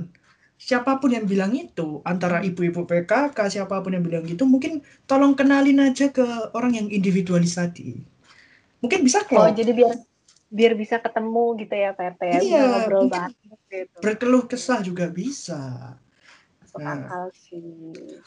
Siapa 0.58 0.98
pun 0.98 1.14
yang 1.14 1.30
bilang 1.30 1.54
itu, 1.54 2.02
antara 2.02 2.42
ibu-ibu 2.42 2.84
PKK, 2.90 3.38
siapa 3.54 3.78
pun 3.86 3.94
yang 3.94 4.02
bilang 4.02 4.26
gitu, 4.26 4.44
mungkin 4.50 4.82
tolong 5.06 5.38
kenalin 5.38 5.78
aja 5.86 6.10
ke 6.10 6.26
orang 6.58 6.74
yang 6.74 6.88
individualis 6.90 7.56
tadi. 7.62 7.94
Mungkin 8.82 9.06
bisa 9.06 9.22
Oh, 9.30 9.46
kok 9.46 9.54
jadi 9.54 9.72
biar 9.74 9.94
biar 10.48 10.74
bisa 10.80 10.98
ketemu 10.98 11.44
gitu 11.62 11.76
ya 11.76 11.92
Pak 11.94 12.06
RT 12.18 12.22
ya, 12.26 12.40
Iya, 12.42 12.62
ngobrol 12.74 13.06
bareng 13.12 13.34
gitu. 13.70 13.98
berkeluh 14.02 14.44
kesah 14.50 14.80
juga 14.82 15.06
bisa. 15.14 15.62
Masuk 16.62 16.80
Nah. 16.82 17.06
akal 17.06 17.26
sih. 17.38 17.62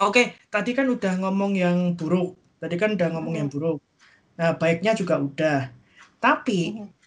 Oke, 0.00 0.22
tadi 0.54 0.70
kan 0.72 0.86
udah 0.86 1.12
ngomong 1.18 1.52
yang 1.58 1.78
buruk. 1.98 2.38
Tadi 2.62 2.76
kan 2.78 2.94
udah 2.94 3.08
ngomong 3.10 3.34
yang 3.36 3.48
buruk. 3.50 3.82
Nah, 4.38 4.54
baiknya 4.56 4.94
juga 4.94 5.18
udah. 5.18 5.60
Tapi 6.20 6.78
Mhm. 6.78 6.99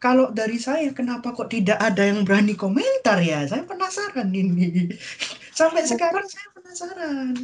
Kalau 0.00 0.32
dari 0.32 0.56
saya 0.56 0.88
kenapa 0.96 1.36
kok 1.36 1.52
tidak 1.52 1.76
ada 1.76 2.08
yang 2.08 2.24
berani 2.24 2.56
komentar 2.56 3.20
ya? 3.20 3.44
Saya 3.44 3.68
penasaran 3.68 4.32
ini. 4.32 4.88
Sampai 5.60 5.84
sekarang 5.84 6.24
saya 6.24 6.48
penasaran. 6.56 7.36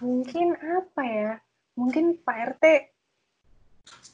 Mungkin 0.00 0.56
apa 0.56 1.02
ya? 1.04 1.32
Mungkin 1.76 2.16
Pak 2.24 2.36
RT 2.56 2.64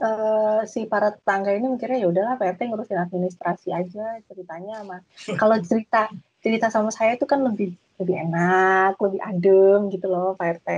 eh, 0.02 0.60
si 0.66 0.90
para 0.90 1.14
tetangga 1.14 1.54
ini 1.54 1.70
mikirnya 1.70 2.02
ya 2.02 2.08
udahlah 2.10 2.34
Pak 2.34 2.58
RT 2.58 2.60
ngurusin 2.66 2.98
administrasi 2.98 3.70
aja 3.70 4.18
ceritanya 4.26 4.82
sama 4.82 4.98
kalau 5.40 5.56
cerita 5.62 6.10
cerita 6.42 6.66
sama 6.66 6.90
saya 6.90 7.14
itu 7.14 7.30
kan 7.30 7.46
lebih 7.46 7.78
lebih 8.00 8.16
enak, 8.26 8.98
lebih 8.98 9.20
adem 9.22 9.86
gitu 9.92 10.10
loh 10.10 10.34
Pak 10.34 10.58
RT. 10.58 10.70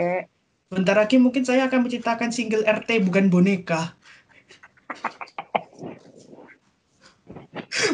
Bentar 0.68 1.00
lagi 1.00 1.16
mungkin 1.16 1.48
saya 1.48 1.64
akan 1.70 1.88
menciptakan 1.88 2.28
single 2.28 2.66
RT 2.68 3.08
bukan 3.08 3.32
boneka. 3.32 3.96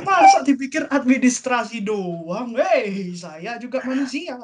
Masa 0.07 0.47
dipikir 0.47 0.87
administrasi 0.87 1.83
doang? 1.83 2.55
Hei, 2.55 3.11
saya 3.19 3.59
juga 3.59 3.83
manusia, 3.83 4.38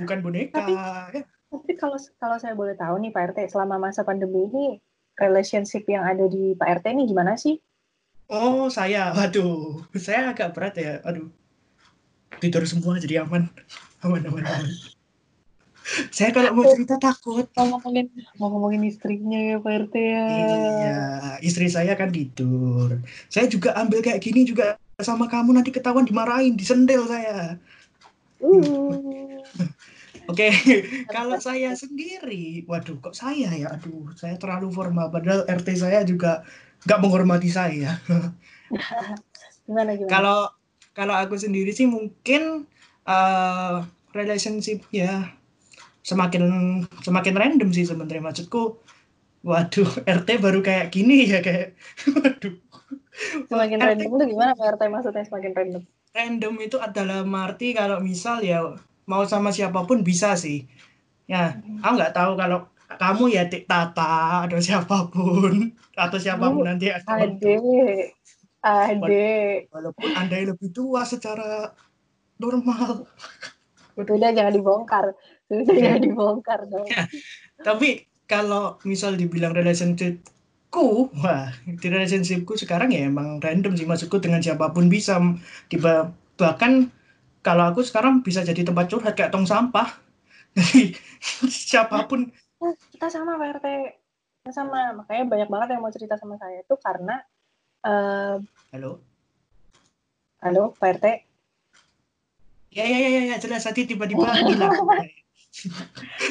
bukan 0.00 0.18
boneka. 0.24 0.64
Ya, 1.12 1.22
Tapi 1.52 1.72
kalau 1.76 2.00
kalau 2.16 2.36
saya 2.40 2.56
boleh 2.56 2.72
tahu 2.72 2.96
nih 3.04 3.12
Pak 3.12 3.36
RT, 3.36 3.38
selama 3.52 3.76
masa 3.76 4.08
pandemi 4.08 4.48
ini 4.48 4.64
relationship 5.20 5.84
yang 5.84 6.08
ada 6.08 6.24
di 6.24 6.56
Pak 6.56 6.80
RT 6.80 6.96
ini 6.96 7.04
gimana 7.04 7.36
sih? 7.36 7.60
Oh, 8.32 8.72
saya, 8.72 9.12
waduh, 9.12 9.84
saya 10.00 10.32
agak 10.32 10.56
berat 10.56 10.80
ya. 10.80 11.04
Aduh, 11.04 11.28
tidur 12.40 12.64
semua 12.64 12.96
jadi 12.96 13.28
aman, 13.28 13.52
aman, 14.00 14.22
aman, 14.32 14.44
aman. 14.48 14.66
Saya 16.14 16.30
kalau 16.30 16.54
mau 16.54 16.64
cerita 16.70 16.96
takut. 16.98 17.46
Mau 17.58 17.76
ngomongin 17.76 18.06
mau 18.38 18.48
ngomongin 18.54 18.86
istrinya 18.86 19.38
ya 19.38 19.56
Pak 19.58 19.72
RT 19.88 19.94
ya. 19.98 20.24
Iya, 20.30 21.00
istri 21.42 21.66
saya 21.68 21.92
kan 21.98 22.14
tidur. 22.14 23.02
Saya 23.26 23.50
juga 23.50 23.74
ambil 23.76 24.00
kayak 24.00 24.22
gini 24.22 24.46
juga 24.46 24.78
sama 25.02 25.26
kamu 25.26 25.58
nanti 25.58 25.74
ketahuan 25.74 26.06
dimarahin, 26.06 26.54
disendel 26.54 27.06
saya. 27.10 27.58
Uh. 28.38 29.42
Oke, 30.30 30.54
kalau 31.10 31.34
saya 31.42 31.74
sendiri, 31.74 32.62
waduh, 32.70 32.94
kok 33.02 33.18
saya 33.18 33.50
ya? 33.50 33.74
Aduh, 33.74 34.14
saya 34.14 34.38
terlalu 34.38 34.70
formal. 34.70 35.10
Padahal 35.10 35.42
RT 35.50 35.82
saya 35.82 36.06
juga 36.06 36.46
nggak 36.86 37.00
menghormati 37.02 37.50
saya. 37.50 37.98
Gimana 39.66 39.98
gimana? 39.98 40.10
Kalau 40.10 40.38
kalau 40.92 41.14
aku 41.16 41.34
sendiri 41.38 41.72
sih 41.74 41.88
mungkin 41.88 42.68
eh 43.02 43.76
relationship 44.14 44.86
ya 44.94 45.32
semakin 46.02 46.42
semakin 47.06 47.34
random 47.38 47.70
sih 47.74 47.86
sebenarnya 47.86 48.22
maksudku. 48.28 48.82
Waduh, 49.42 49.90
RT 50.18 50.28
baru 50.38 50.60
kayak 50.62 50.94
gini 50.94 51.26
ya 51.26 51.40
kayak, 51.42 51.74
waduh. 52.18 52.54
Semakin 53.50 53.78
RT 53.78 54.02
random 54.02 54.10
itu 54.18 54.24
gimana 54.34 54.52
Pak 54.58 54.66
RT 54.78 54.82
maksudnya 54.92 55.24
semakin 55.26 55.52
random? 55.58 55.82
random 56.12 56.54
itu 56.60 56.76
adalah 56.76 57.24
arti 57.48 57.72
kalau 57.72 57.98
misal 58.04 58.44
ya 58.44 58.76
mau 59.08 59.24
sama 59.24 59.48
siapa 59.50 59.80
pun 59.88 60.04
bisa 60.04 60.36
sih. 60.36 60.68
Ya, 61.24 61.56
aku 61.80 61.92
nggak 61.96 62.12
tahu 62.12 62.32
kalau 62.36 62.68
kamu 63.00 63.24
ya 63.32 63.42
Tik 63.48 63.64
Tata 63.64 64.44
atau 64.44 64.60
siapa 64.66 65.08
pun 65.08 65.72
atau 65.96 66.18
siapa 66.20 66.52
pun 66.52 66.64
nanti 66.68 66.92
ada 66.92 67.24
Ade, 67.24 67.56
ade. 68.62 69.66
walaupun 69.74 70.06
anda 70.14 70.36
lebih 70.38 70.70
tua 70.70 71.02
secara 71.02 71.74
normal 72.38 73.10
Udah 73.98 74.32
jangan 74.32 74.52
dibongkar. 74.56 75.12
Udah 75.68 75.76
jangan 75.76 76.02
dibongkar 76.02 76.60
dong. 76.68 76.86
tapi 77.60 78.08
kalau 78.24 78.80
misal 78.88 79.12
dibilang 79.14 79.52
relationshipku 79.52 81.12
wah 81.20 81.52
di 81.68 81.86
relationshipku 81.86 82.56
sekarang 82.56 82.90
ya 82.96 83.06
emang 83.06 83.38
random 83.44 83.76
sih 83.76 83.84
maksudku 83.84 84.16
dengan 84.18 84.40
siapa 84.40 84.72
pun 84.72 84.88
bisa 84.88 85.20
tiba 85.68 86.10
bahkan 86.40 86.88
kalau 87.42 87.74
aku 87.74 87.84
sekarang 87.84 88.22
bisa 88.24 88.40
jadi 88.46 88.64
tempat 88.64 88.88
curhat 88.88 89.14
kayak 89.18 89.34
tong 89.34 89.44
sampah 89.44 89.90
jadi 90.56 90.96
siapa 91.50 92.08
pun 92.08 92.30
Kita 92.62 93.10
sama 93.10 93.34
Pak 93.42 93.58
RT. 93.58 93.66
Kita 94.38 94.54
sama. 94.54 94.94
Makanya 94.94 95.26
banyak 95.26 95.48
banget 95.50 95.68
yang 95.74 95.82
mau 95.82 95.90
cerita 95.90 96.14
sama 96.14 96.38
saya 96.38 96.62
itu 96.62 96.78
karena 96.78 97.18
eh 97.82 98.38
halo 98.70 99.02
halo 100.38 100.70
Pak 100.78 101.02
RT. 101.02 101.06
ya 102.70 102.86
ya 102.86 102.98
ya 103.02 103.10
ya, 103.10 103.22
ya 103.34 103.36
jelas 103.42 103.66
tadi 103.66 103.84
tiba-tiba 103.90 104.30
hilang 104.46 104.70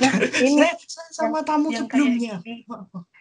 Nah, 0.01 0.11
ini 0.41 0.65
saya, 0.65 0.73
sama 1.13 1.45
tamu 1.45 1.69
yang 1.69 1.85
kayak 1.85 1.93
sebelumnya 1.93 2.35
gini. 2.41 2.65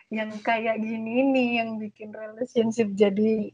yang 0.09 0.31
kayak 0.41 0.81
gini 0.81 1.15
nih 1.29 1.49
yang 1.61 1.77
bikin 1.77 2.09
relationship 2.11 2.89
jadi 2.97 3.53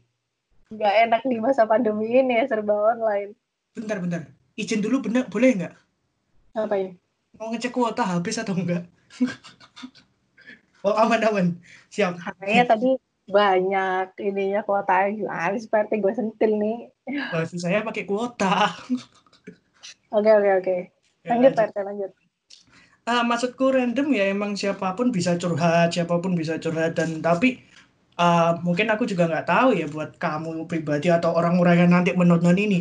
nggak 0.71 0.95
enak 1.07 1.21
di 1.27 1.37
masa 1.37 1.67
pandemi 1.67 2.07
ini 2.07 2.39
ya 2.39 2.47
serba 2.47 2.95
online. 2.95 3.35
bentar 3.75 3.99
bentar 3.99 4.21
izin 4.55 4.79
dulu 4.79 5.03
bener 5.05 5.27
boleh 5.27 5.53
nggak 5.59 5.73
Ngapain? 6.55 6.95
mau 7.35 7.51
ngecek 7.51 7.69
kuota 7.69 8.01
habis 8.01 8.39
atau 8.39 8.55
enggak 8.55 8.87
oh 10.87 10.95
aman 10.97 11.21
aman 11.27 11.47
siap 11.91 12.15
Kayaknya 12.41 12.63
tadi 12.65 12.89
banyak 13.27 14.07
ininya 14.23 14.61
kuota 14.63 15.11
habis 15.27 15.67
partai 15.67 15.99
gue 15.99 16.13
sentil 16.15 16.55
nih. 16.55 16.87
Maksud 17.11 17.59
saya 17.59 17.83
pakai 17.83 18.07
kuota 18.07 18.71
Oke 20.15 20.31
oke 20.31 20.51
oke. 20.63 20.77
Ya, 21.27 21.35
Lanjut 21.35 21.51
lanjut. 21.51 21.59
Pak 21.59 21.67
RT 21.69 21.77
lanjut. 21.83 22.11
Ah, 23.07 23.23
maksudku 23.23 23.71
random 23.71 24.07
ya 24.19 24.23
emang 24.35 24.51
siapa 24.59 24.87
pun 24.97 25.07
bisa 25.15 25.31
curhat 25.41 25.95
siapa 25.95 26.15
pun 26.23 26.31
bisa 26.39 26.59
curhat 26.63 26.91
dan 26.99 27.09
tapi 27.23 27.63
ah, 28.19 28.59
mungkin 28.65 28.87
aku 28.93 29.03
juga 29.11 29.23
nggak 29.31 29.47
tahu 29.47 29.69
ya 29.79 29.85
buat 29.87 30.09
kamu 30.23 30.67
pribadi 30.71 31.07
atau 31.17 31.31
orang-orang 31.39 31.75
yang 31.87 31.91
nanti 31.95 32.11
menonton 32.21 32.57
ini. 32.59 32.79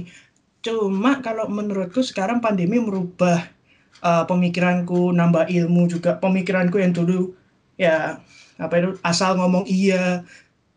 Cuma 0.65 1.23
kalau 1.27 1.47
menurutku 1.59 2.03
sekarang 2.11 2.39
pandemi 2.45 2.79
merubah 2.83 3.39
ah, 4.03 4.25
pemikiranku 4.31 5.15
nambah 5.15 5.47
ilmu 5.51 5.83
juga 5.95 6.19
pemikiranku 6.19 6.77
yang 6.83 6.93
dulu 6.97 7.35
ya 7.79 8.19
apa 8.59 8.75
itu 8.81 8.91
asal 9.05 9.37
ngomong 9.39 9.65
iya 9.69 10.25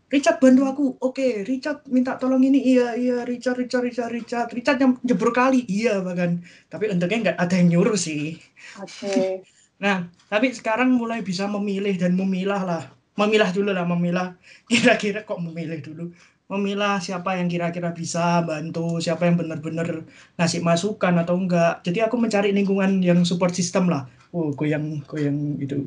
Richard 0.10 0.42
bantu 0.42 0.62
aku 0.66 0.86
oke 1.00 1.46
Richard 1.46 1.86
minta 1.90 2.18
tolong 2.18 2.42
ini 2.42 2.60
iya 2.66 2.98
iya 2.98 3.18
Richard 3.24 3.62
Richard 3.62 3.86
Richard 3.86 4.10
Richard 4.10 4.50
Richard 4.50 4.78
yang 4.82 4.98
jebur 5.06 5.30
kali 5.30 5.64
iya 5.70 6.02
bahkan 6.02 6.42
tapi 6.66 6.90
untungnya 6.90 7.34
nggak 7.34 7.38
ada 7.38 7.56
yang 7.56 7.68
nyuruh 7.78 7.98
sih 7.98 8.38
Oke. 8.78 9.42
Nah, 9.80 10.12
tapi 10.28 10.52
sekarang 10.52 10.92
mulai 10.92 11.24
bisa 11.24 11.48
memilih 11.48 11.96
dan 11.96 12.12
memilah 12.12 12.68
lah. 12.68 12.84
Memilah 13.16 13.48
dulu 13.56 13.72
lah, 13.72 13.88
memilah. 13.88 14.36
Kira-kira 14.68 15.24
kok 15.24 15.40
memilih 15.40 15.80
dulu. 15.80 16.12
Memilah 16.52 17.00
siapa 17.00 17.40
yang 17.40 17.48
kira-kira 17.48 17.96
bisa 17.96 18.44
bantu, 18.44 19.00
siapa 19.00 19.24
yang 19.32 19.40
benar-benar 19.40 20.04
ngasih 20.36 20.60
masukan 20.60 21.24
atau 21.24 21.40
enggak. 21.40 21.80
Jadi 21.88 22.04
aku 22.04 22.20
mencari 22.20 22.52
lingkungan 22.52 23.00
yang 23.00 23.24
support 23.24 23.56
system 23.56 23.88
lah. 23.88 24.04
Oh, 24.36 24.52
goyang, 24.52 25.00
goyang 25.08 25.56
itu. 25.64 25.80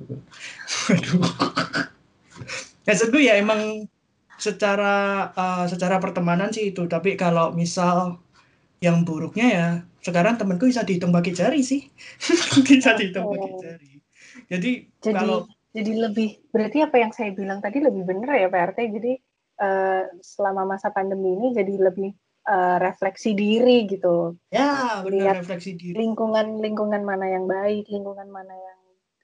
Waduh. 0.89 1.29
Maksudku 2.89 3.21
ya 3.21 3.37
emang 3.37 3.92
secara 4.43 5.31
uh, 5.39 5.65
secara 5.71 6.03
pertemanan 6.03 6.51
sih 6.51 6.75
itu. 6.75 6.91
Tapi 6.91 7.15
kalau 7.15 7.55
misal 7.55 8.19
yang 8.83 9.07
buruknya 9.07 9.47
ya 9.47 9.69
sekarang 10.03 10.35
temanku 10.35 10.67
bisa 10.67 10.83
dihitung 10.83 11.15
pakai 11.15 11.31
jari 11.31 11.63
sih. 11.63 11.87
bisa 12.67 12.99
dihitung 12.99 13.31
pakai 13.31 13.53
jari. 13.63 13.91
Jadi, 14.51 14.71
Jadi 14.99 15.15
kalau 15.15 15.47
jadi 15.73 15.93
lebih 16.11 16.51
berarti 16.53 16.79
apa 16.85 16.97
yang 17.01 17.13
saya 17.15 17.31
bilang 17.33 17.63
tadi 17.63 17.79
lebih 17.81 18.03
benar 18.03 18.35
ya 18.35 18.51
Pak 18.51 18.75
RT. 18.75 18.79
Jadi 18.99 19.13
eh, 19.63 20.03
selama 20.21 20.75
masa 20.75 20.91
pandemi 20.91 21.39
ini 21.39 21.55
jadi 21.55 21.75
lebih 21.79 22.11
eh, 22.51 22.77
refleksi 22.83 23.39
diri 23.39 23.87
gitu. 23.87 24.37
ya 24.51 25.01
benar 25.07 25.09
lihat 25.09 25.37
refleksi 25.47 25.79
diri. 25.79 25.95
Lingkungan 25.97 26.59
lingkungan 26.59 27.07
mana 27.07 27.31
yang 27.31 27.47
baik, 27.47 27.87
lingkungan 27.89 28.29
mana 28.29 28.53
yang 28.53 28.81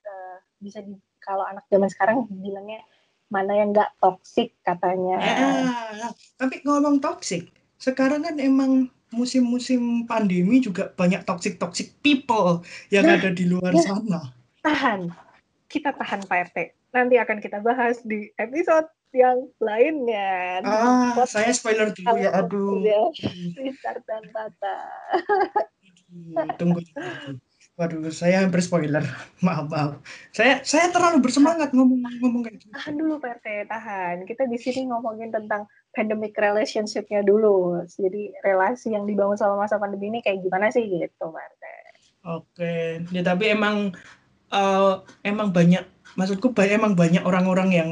eh, 0.06 0.36
bisa 0.62 0.80
di 0.80 0.94
kalau 1.18 1.44
anak 1.44 1.66
zaman 1.68 1.90
sekarang 1.92 2.24
bilangnya 2.30 2.80
mana 3.28 3.52
yang 3.56 3.76
nggak 3.76 3.92
toksik 4.00 4.56
katanya. 4.64 5.20
Ya, 5.20 6.08
tapi 6.40 6.64
ngomong 6.64 7.00
toxic, 7.00 7.48
sekarang 7.76 8.24
kan 8.24 8.36
emang 8.40 8.88
musim-musim 9.08 10.04
pandemi 10.04 10.60
juga 10.60 10.92
banyak 10.92 11.24
toxic-toxic 11.24 11.96
people 12.04 12.60
yang 12.92 13.08
Nah, 13.08 13.16
ada 13.16 13.32
di 13.32 13.48
luar 13.48 13.72
ya. 13.72 13.84
sana. 13.84 14.20
Tahan. 14.60 15.08
Kita 15.68 15.92
tahan 15.96 16.24
Pak 16.28 16.38
RT. 16.52 16.56
Nanti 16.92 17.16
akan 17.20 17.38
kita 17.40 17.60
bahas 17.60 18.00
di 18.04 18.32
episode 18.40 18.88
yang 19.12 19.48
lainnya. 19.60 20.60
Ah, 20.64 21.16
podcast 21.16 21.32
saya 21.32 21.52
spoiler 21.56 21.88
dulu 21.92 22.16
ya, 22.20 22.30
aduh. 22.36 22.80
Richard 23.56 24.04
dan 24.04 24.24
Tata. 24.32 24.76
Tunggu, 26.56 26.80
tunggu. 26.84 27.40
Waduh, 27.78 28.10
saya 28.10 28.42
hampir 28.42 28.58
spoiler. 28.58 29.06
Maaf, 29.46 29.70
maaf. 29.70 30.02
Saya 30.34 30.58
saya 30.66 30.90
terlalu 30.90 31.22
bersemangat 31.22 31.70
ngomong 31.70 32.02
ngomong 32.18 32.42
kayak 32.42 32.58
gitu. 32.58 32.74
Tahan 32.74 32.94
dulu 32.98 33.22
RT, 33.22 33.70
tahan. 33.70 34.26
Kita 34.26 34.50
di 34.50 34.58
sini 34.58 34.90
ngomongin 34.90 35.30
tentang 35.30 35.70
pandemic 35.94 36.34
relationship-nya 36.34 37.22
dulu. 37.22 37.78
Jadi 37.86 38.34
relasi 38.42 38.98
yang 38.98 39.06
dibangun 39.06 39.38
selama 39.38 39.70
masa 39.70 39.78
pandemi 39.78 40.10
ini 40.10 40.18
kayak 40.26 40.42
gimana 40.42 40.74
sih 40.74 40.90
gitu 40.90 41.30
RT. 41.30 41.64
Oke, 42.26 43.06
ya 43.14 43.22
tapi 43.22 43.54
emang 43.54 43.94
eh, 44.50 44.94
emang 45.22 45.54
banyak, 45.54 45.86
maksudku 46.18 46.50
emang 46.58 46.98
banyak 46.98 47.22
orang-orang 47.22 47.70
yang 47.70 47.90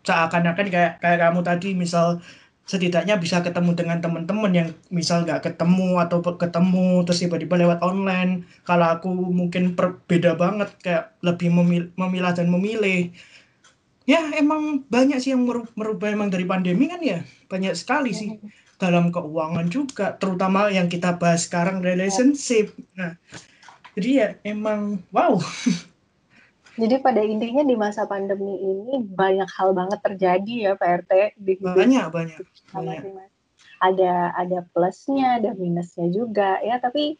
seakan-akan 0.00 0.72
kayak 0.72 0.96
kayak 1.04 1.20
kamu 1.20 1.44
tadi, 1.44 1.76
misal 1.76 2.24
setidaknya 2.66 3.14
bisa 3.14 3.46
ketemu 3.46 3.78
dengan 3.78 4.02
teman-teman 4.02 4.50
yang 4.50 4.68
misal 4.90 5.22
nggak 5.22 5.46
ketemu 5.46 6.02
atau 6.02 6.18
ketemu 6.18 7.06
terus 7.06 7.22
tiba-tiba 7.22 7.54
lewat 7.54 7.78
online. 7.78 8.42
Kalau 8.66 8.90
aku 8.90 9.08
mungkin 9.10 9.78
per- 9.78 10.02
beda 10.10 10.34
banget, 10.34 10.74
kayak 10.82 11.14
lebih 11.22 11.54
memil- 11.54 11.94
memilah 11.94 12.34
dan 12.34 12.50
memilih. 12.50 13.14
Ya 14.02 14.22
emang 14.34 14.82
banyak 14.90 15.18
sih 15.22 15.30
yang 15.34 15.46
meru- 15.46 15.70
merubah 15.78 16.10
emang 16.10 16.30
dari 16.30 16.42
pandemi 16.42 16.90
kan 16.90 16.98
ya, 17.02 17.22
banyak 17.46 17.74
sekali 17.78 18.10
sih 18.10 18.34
dalam 18.76 19.14
keuangan 19.14 19.66
juga, 19.70 20.14
terutama 20.18 20.68
yang 20.68 20.90
kita 20.90 21.16
bahas 21.16 21.46
sekarang 21.46 21.80
relationship. 21.80 22.74
Nah, 22.98 23.14
jadi 23.94 24.10
ya 24.10 24.28
emang 24.42 25.00
wow, 25.14 25.38
Jadi 26.76 26.94
pada 27.00 27.20
intinya 27.20 27.62
di 27.62 27.72
masa 27.72 28.04
pandemi 28.04 28.52
ini 28.58 29.00
banyak 29.00 29.48
hal 29.48 29.72
banget 29.72 29.98
terjadi 30.00 30.54
ya 30.60 30.72
Pak 30.74 30.88
RT 31.02 31.12
di 31.36 31.52
banyak 31.56 32.04
banyak 32.08 32.40
banyak. 32.70 33.02
Ada 33.76 34.32
ada 34.34 34.58
plusnya, 34.70 35.36
ada 35.36 35.52
minusnya 35.52 36.08
juga 36.08 36.60
ya. 36.60 36.76
Tapi 36.76 37.16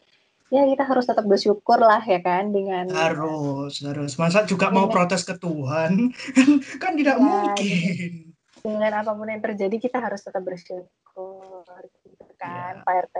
ya 0.47 0.63
kita 0.63 0.85
harus 0.85 1.03
tetap 1.03 1.25
bersyukur 1.25 1.75
lah 1.75 1.99
ya 1.99 2.17
kan 2.19 2.49
dengan 2.49 2.87
Harus 2.89 3.81
harus. 3.81 4.13
Masa 4.15 4.41
juga 4.43 4.69
mau 4.69 4.85
Dengan- 4.85 4.93
protes 4.95 5.21
ke 5.21 5.35
Tuhan 5.35 6.13
kan 6.81 6.91
tidak 6.93 7.17
Ya, 7.17 7.21
mungkin. 7.21 8.33
dengan 8.57 8.91
apa 8.99 9.11
pun 9.11 9.25
yang 9.25 9.39
terjadi 9.39 9.75
kita 9.77 9.97
harus 9.97 10.19
tetap 10.19 10.43
bersyukur 10.43 11.81
gitu 12.03 12.25
kan 12.35 12.77
Ya. 12.77 12.83
Pak 12.83 12.95
RT. 13.05 13.17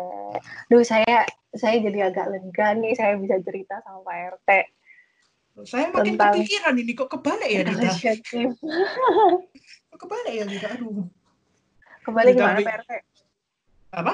Duh 0.67 0.83
saya 0.83 1.25
saya 1.51 1.75
jadi 1.79 2.09
agak 2.09 2.29
lega 2.29 2.67
nih 2.73 2.93
saya 2.93 3.17
bisa 3.17 3.41
cerita 3.41 3.81
sama 3.81 4.01
Pak 4.01 4.17
RT 4.37 4.49
Saya 5.63 5.89
makin 5.89 6.13
Tentang- 6.13 6.35
kepikiran 6.35 6.73
ini 6.75 6.91
kok 6.93 7.09
kebalik 7.09 7.49
ya 7.49 7.61
Dita. 7.63 7.89
Kok 9.89 9.97
kebalik 9.97 10.33
ya 10.33 10.43
Dita. 10.45 10.67
Aduh. 10.71 11.07
Kembali 12.03 12.29
Dita, 12.29 12.39
gimana 12.39 12.55
Bi- 12.55 12.63
Pak 12.63 12.75
RT? 12.77 12.91
Apa? 13.91 14.13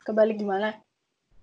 Kembali 0.00 0.32
gimana? 0.34 0.68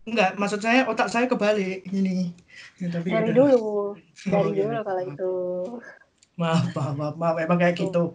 Enggak, 0.05 0.37
maksud 0.37 0.59
saya 0.59 0.85
otak 0.85 1.09
saya 1.09 1.25
kebalik 1.25 1.81
ini. 1.89 2.29
Ya, 2.77 2.87
tapi 2.87 3.09
Dari 3.09 3.25
udah. 3.25 3.35
dulu, 3.35 3.61
Oh, 4.31 4.41
dari 4.45 4.49
iya, 4.53 4.63
dulu 4.63 4.71
iya. 4.71 4.81
kalau 4.81 5.01
itu. 5.03 5.33
Maaf, 6.35 6.63
maaf, 6.71 6.93
maaf, 6.95 7.15
maaf, 7.15 7.35
emang 7.37 7.57
kayak 7.57 7.75
gitu. 7.75 8.13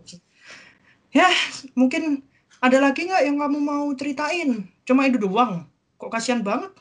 Ya, 1.10 1.26
mungkin 1.74 2.22
ada 2.58 2.78
lagi 2.78 3.04
nggak 3.04 3.22
yang 3.26 3.36
kamu 3.36 3.58
mau 3.58 3.84
ceritain? 3.92 4.64
Cuma 4.82 5.04
itu 5.04 5.18
doang. 5.18 5.66
Kok 5.96 6.08
kasihan 6.08 6.40
banget? 6.40 6.72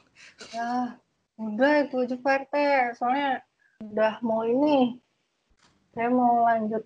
Ya, 0.53 0.95
udah 1.35 1.71
itu 1.83 1.95
aja 1.99 2.15
Pak 2.15 2.33
RT. 2.45 2.53
Soalnya 2.95 3.43
udah 3.79 4.19
mau 4.19 4.43
ini. 4.43 4.99
Saya 5.95 6.11
mau 6.11 6.43
lanjut 6.43 6.83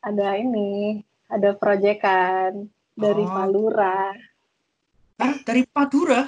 ada 0.00 0.28
ini, 0.34 1.00
ada 1.28 1.52
proyekan 1.54 2.66
dari 2.96 3.24
Oh. 3.24 3.30
Pak 3.30 3.46
Lurah. 3.52 4.12
Dari 5.44 5.62
Padura? 5.68 6.24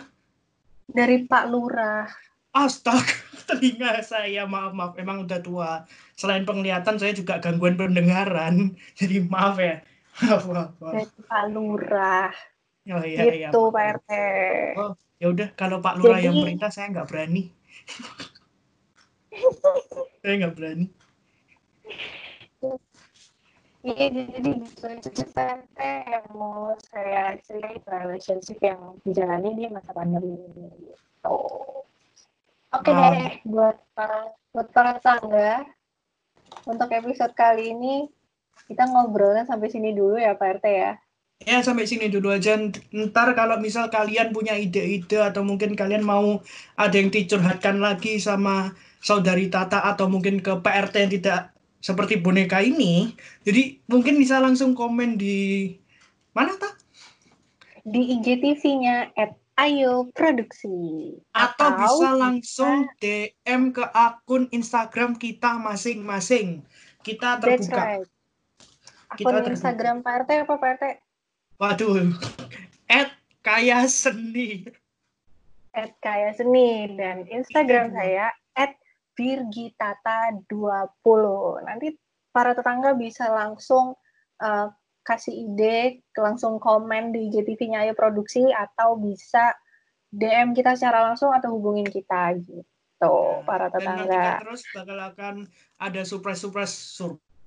Dari 0.84 1.24
Pak 1.24 1.44
Lurah. 1.48 2.04
Astaga. 2.52 3.32
telinga 3.48 3.98
saya 4.06 4.46
maaf 4.46 4.70
maaf 4.70 4.94
emang 4.96 5.26
udah 5.26 5.42
tua 5.42 5.82
selain 6.14 6.46
penglihatan 6.46 6.94
saya 6.94 7.10
juga 7.10 7.42
gangguan 7.42 7.74
pendengaran 7.74 8.70
jadi 9.00 9.26
maaf 9.26 9.58
ya 9.58 9.82
maaf 10.22 10.46
maaf, 10.46 10.70
maaf. 10.78 10.94
Dari 10.94 11.10
Pak 11.26 11.44
Lurah. 11.50 12.30
oh 12.86 13.02
iya 13.02 13.18
iya 13.26 13.48
gitu 13.50 13.66
Pak. 13.66 13.74
Pak 13.74 13.84
RT. 13.98 14.10
oh 14.78 14.92
ya 15.18 15.26
udah 15.34 15.48
kalau 15.58 15.82
Pak 15.82 15.98
Lurah 15.98 16.22
yang 16.22 16.38
Jadi- 16.38 16.44
perintah 16.46 16.70
saya 16.70 16.86
nggak 16.94 17.08
berani 17.10 17.50
saya 20.22 20.34
nggak 20.38 20.54
berani 20.56 20.86
Iya, 23.82 24.14
jadi 24.14 24.62
gitu 24.62 24.86
itu 24.94 25.22
yang 25.82 26.26
mau 26.38 26.70
saya 26.86 27.34
ceritain 27.42 27.82
relationship 27.82 28.62
yang 28.62 28.94
dijalani 29.02 29.58
di 29.58 29.66
masa 29.74 29.90
pandemi 29.90 30.38
ini. 30.38 30.70
Gitu. 30.86 31.38
Oke 32.70 32.90
Ah. 32.94 33.10
deh, 33.10 33.42
buat 33.42 33.82
para 33.98 34.30
buat 34.54 34.70
para 34.70 35.02
tangga, 35.02 35.66
untuk 36.62 36.94
episode 36.94 37.34
kali 37.34 37.74
ini 37.74 38.06
kita 38.70 38.86
ngobrolnya 38.86 39.42
sampai 39.50 39.66
sini 39.66 39.90
dulu 39.90 40.14
ya 40.14 40.38
Pak 40.38 40.62
RT 40.62 40.66
ya. 40.70 40.94
Ya 41.44 41.58
sampai 41.60 41.84
sini 41.84 42.06
dulu 42.08 42.30
aja. 42.30 42.54
Ntar 42.90 43.34
kalau 43.34 43.58
misal 43.58 43.90
kalian 43.90 44.30
punya 44.30 44.54
ide-ide 44.54 45.18
atau 45.18 45.42
mungkin 45.42 45.74
kalian 45.74 46.02
mau 46.02 46.40
ada 46.78 46.94
yang 46.94 47.10
dicurhatkan 47.10 47.82
lagi 47.82 48.18
sama 48.22 48.72
saudari 49.02 49.50
Tata 49.50 49.82
atau 49.82 50.06
mungkin 50.06 50.38
ke 50.38 50.54
PRT 50.62 50.94
yang 51.08 51.12
tidak 51.18 51.40
seperti 51.82 52.14
boneka 52.22 52.62
ini, 52.62 53.10
jadi 53.42 53.74
mungkin 53.90 54.14
bisa 54.14 54.38
langsung 54.38 54.70
komen 54.70 55.18
di 55.18 55.74
mana 56.30 56.54
tak? 56.54 56.78
Di 57.82 58.14
IGTV-nya 58.14 59.10
at 59.18 59.34
Ayo 59.58 60.06
Produksi. 60.14 61.18
Atau 61.34 61.74
bisa 61.74 61.90
bisa- 61.90 62.14
langsung 62.14 62.76
DM 63.02 63.74
ke 63.74 63.82
akun 63.82 64.46
Instagram 64.54 65.18
kita 65.18 65.58
masing-masing. 65.58 66.62
Kita 67.02 67.42
That's 67.42 67.66
terbuka. 67.66 67.82
right. 67.82 68.06
Kita 69.18 69.26
Akun 69.26 69.34
terbuka. 69.42 69.50
Instagram 69.58 69.96
Pak 70.06 70.14
RT 70.22 70.30
apa 70.46 70.54
Pak 70.54 70.70
RT? 70.78 70.84
Waduh. 71.62 72.10
At 72.90 73.14
kaya 73.46 73.86
seni. 73.86 74.66
at 75.72 75.94
Kaya 76.04 76.34
Seni 76.36 76.84
dan 77.00 77.24
Instagram 77.30 77.94
Iya. 77.94 77.96
saya 77.96 78.26
at 78.52 78.72
Virgitata20. 79.16 81.00
Nanti 81.64 81.96
para 82.28 82.52
tetangga 82.52 82.92
bisa 82.92 83.30
langsung 83.30 83.96
eh, 84.36 84.68
kasih 85.02 85.32
ide, 85.48 86.02
langsung 86.12 86.58
komen 86.58 87.14
di 87.14 87.30
JTV-nya 87.30 87.86
Ayo 87.86 87.94
Produksi 87.94 88.42
atau 88.50 88.98
bisa 88.98 89.54
DM 90.12 90.52
kita 90.52 90.76
secara 90.76 91.08
langsung 91.08 91.32
atau 91.32 91.56
hubungin 91.56 91.88
kita 91.88 92.36
gitu 92.36 93.14
para 93.48 93.72
Dan 93.72 93.82
nanti 93.82 94.12
tetangga. 94.12 94.44
terus 94.44 94.62
bakal 94.76 94.98
akan 95.00 95.34
ada 95.80 96.00
surprise 96.04 96.38
surprise 96.38 96.74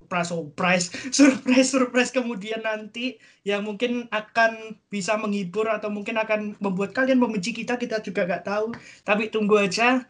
surprise 0.05 0.29
surprise 0.31 0.85
surprise 1.17 1.69
surprise 1.73 2.11
kemudian 2.13 2.61
nanti 2.61 3.17
yang 3.41 3.65
mungkin 3.65 4.05
akan 4.13 4.77
bisa 4.93 5.17
menghibur 5.17 5.65
atau 5.67 5.89
mungkin 5.89 6.21
akan 6.21 6.55
membuat 6.61 6.93
kalian 6.93 7.17
membenci 7.17 7.51
kita 7.51 7.75
kita 7.81 7.99
juga 8.05 8.29
nggak 8.29 8.45
tahu. 8.45 8.71
Tapi 9.01 9.33
tunggu 9.33 9.57
aja. 9.57 10.05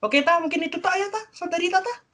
Oke 0.00 0.24
ta 0.24 0.40
mungkin 0.40 0.64
itu 0.64 0.80
tak 0.80 0.96
ya 0.96 1.06
ta? 1.12 1.22
Saudari 1.30 1.68
tata 1.68 2.10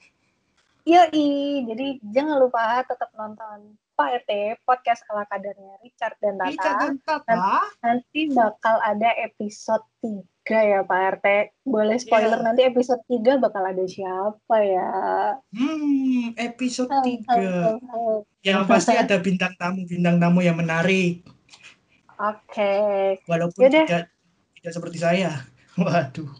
Yoi, 0.87 1.66
jadi 1.66 1.98
jangan 2.14 2.38
lupa 2.38 2.79
tetap 2.87 3.11
nonton 3.18 3.74
Pak 3.98 4.22
RT 4.22 4.62
podcast 4.62 5.02
ala 5.11 5.26
kadarnya 5.26 5.83
Richard 5.83 6.14
dan 6.22 6.38
Tata. 6.38 6.52
Ica 6.52 6.70
dan 6.79 6.94
tata. 7.02 7.35
Nanti 7.83 8.31
bakal 8.31 8.79
ada 8.87 9.11
episode 9.18 9.83
3 9.98 10.36
ya 10.52 10.78
Pak 10.80 11.00
RT. 11.18 11.26
Boleh 11.62 11.98
spoiler 11.98 12.38
Iya. 12.38 12.44
nanti 12.44 12.62
episode 12.62 13.02
3 13.04 13.35
bakal 13.37 13.62
ada 13.62 13.82
siapa 13.82 14.56
ya? 14.61 14.90
hmm 15.50 16.37
episode 16.37 16.87
Oh, 16.87 17.02
3 18.22 18.22
yang 18.42 18.62
pasti 18.64 18.94
ada 18.94 19.18
bintang 19.18 19.50
tamu 19.56 19.82
bintang 19.82 20.16
tamu 20.16 20.38
yang 20.38 20.54
menarik 20.54 21.26
Oke. 22.16 23.18
walaupun 23.24 23.59
Yaudah. 23.61 23.85
tidak 23.85 24.04
tidak 24.54 24.72
seperti 24.72 24.98
saya 24.98 25.42
waduh 25.76 26.30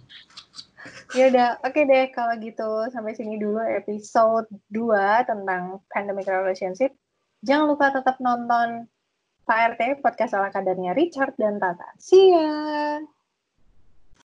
Ya 1.12 1.31
udah, 1.31 1.59
oke 1.62 1.83
deh 1.83 2.11
kalau 2.11 2.35
gitu 2.38 2.66
sampai 2.90 3.14
sini 3.14 3.38
dulu 3.38 3.59
episode 3.59 4.47
2 4.71 4.90
tentang 5.25 5.83
pandemic 5.88 6.27
relationship. 6.27 6.95
Jangan 7.42 7.73
lupa 7.73 7.90
tetap 7.90 8.19
nonton 8.19 8.87
Pak 9.42 9.75
RT 9.75 10.03
podcast 10.03 10.35
ala 10.35 10.51
kadarnya 10.51 10.92
Richard 10.92 11.35
dan 11.38 11.59
Tata. 11.59 11.87
See 11.97 12.31
ya. 12.31 13.03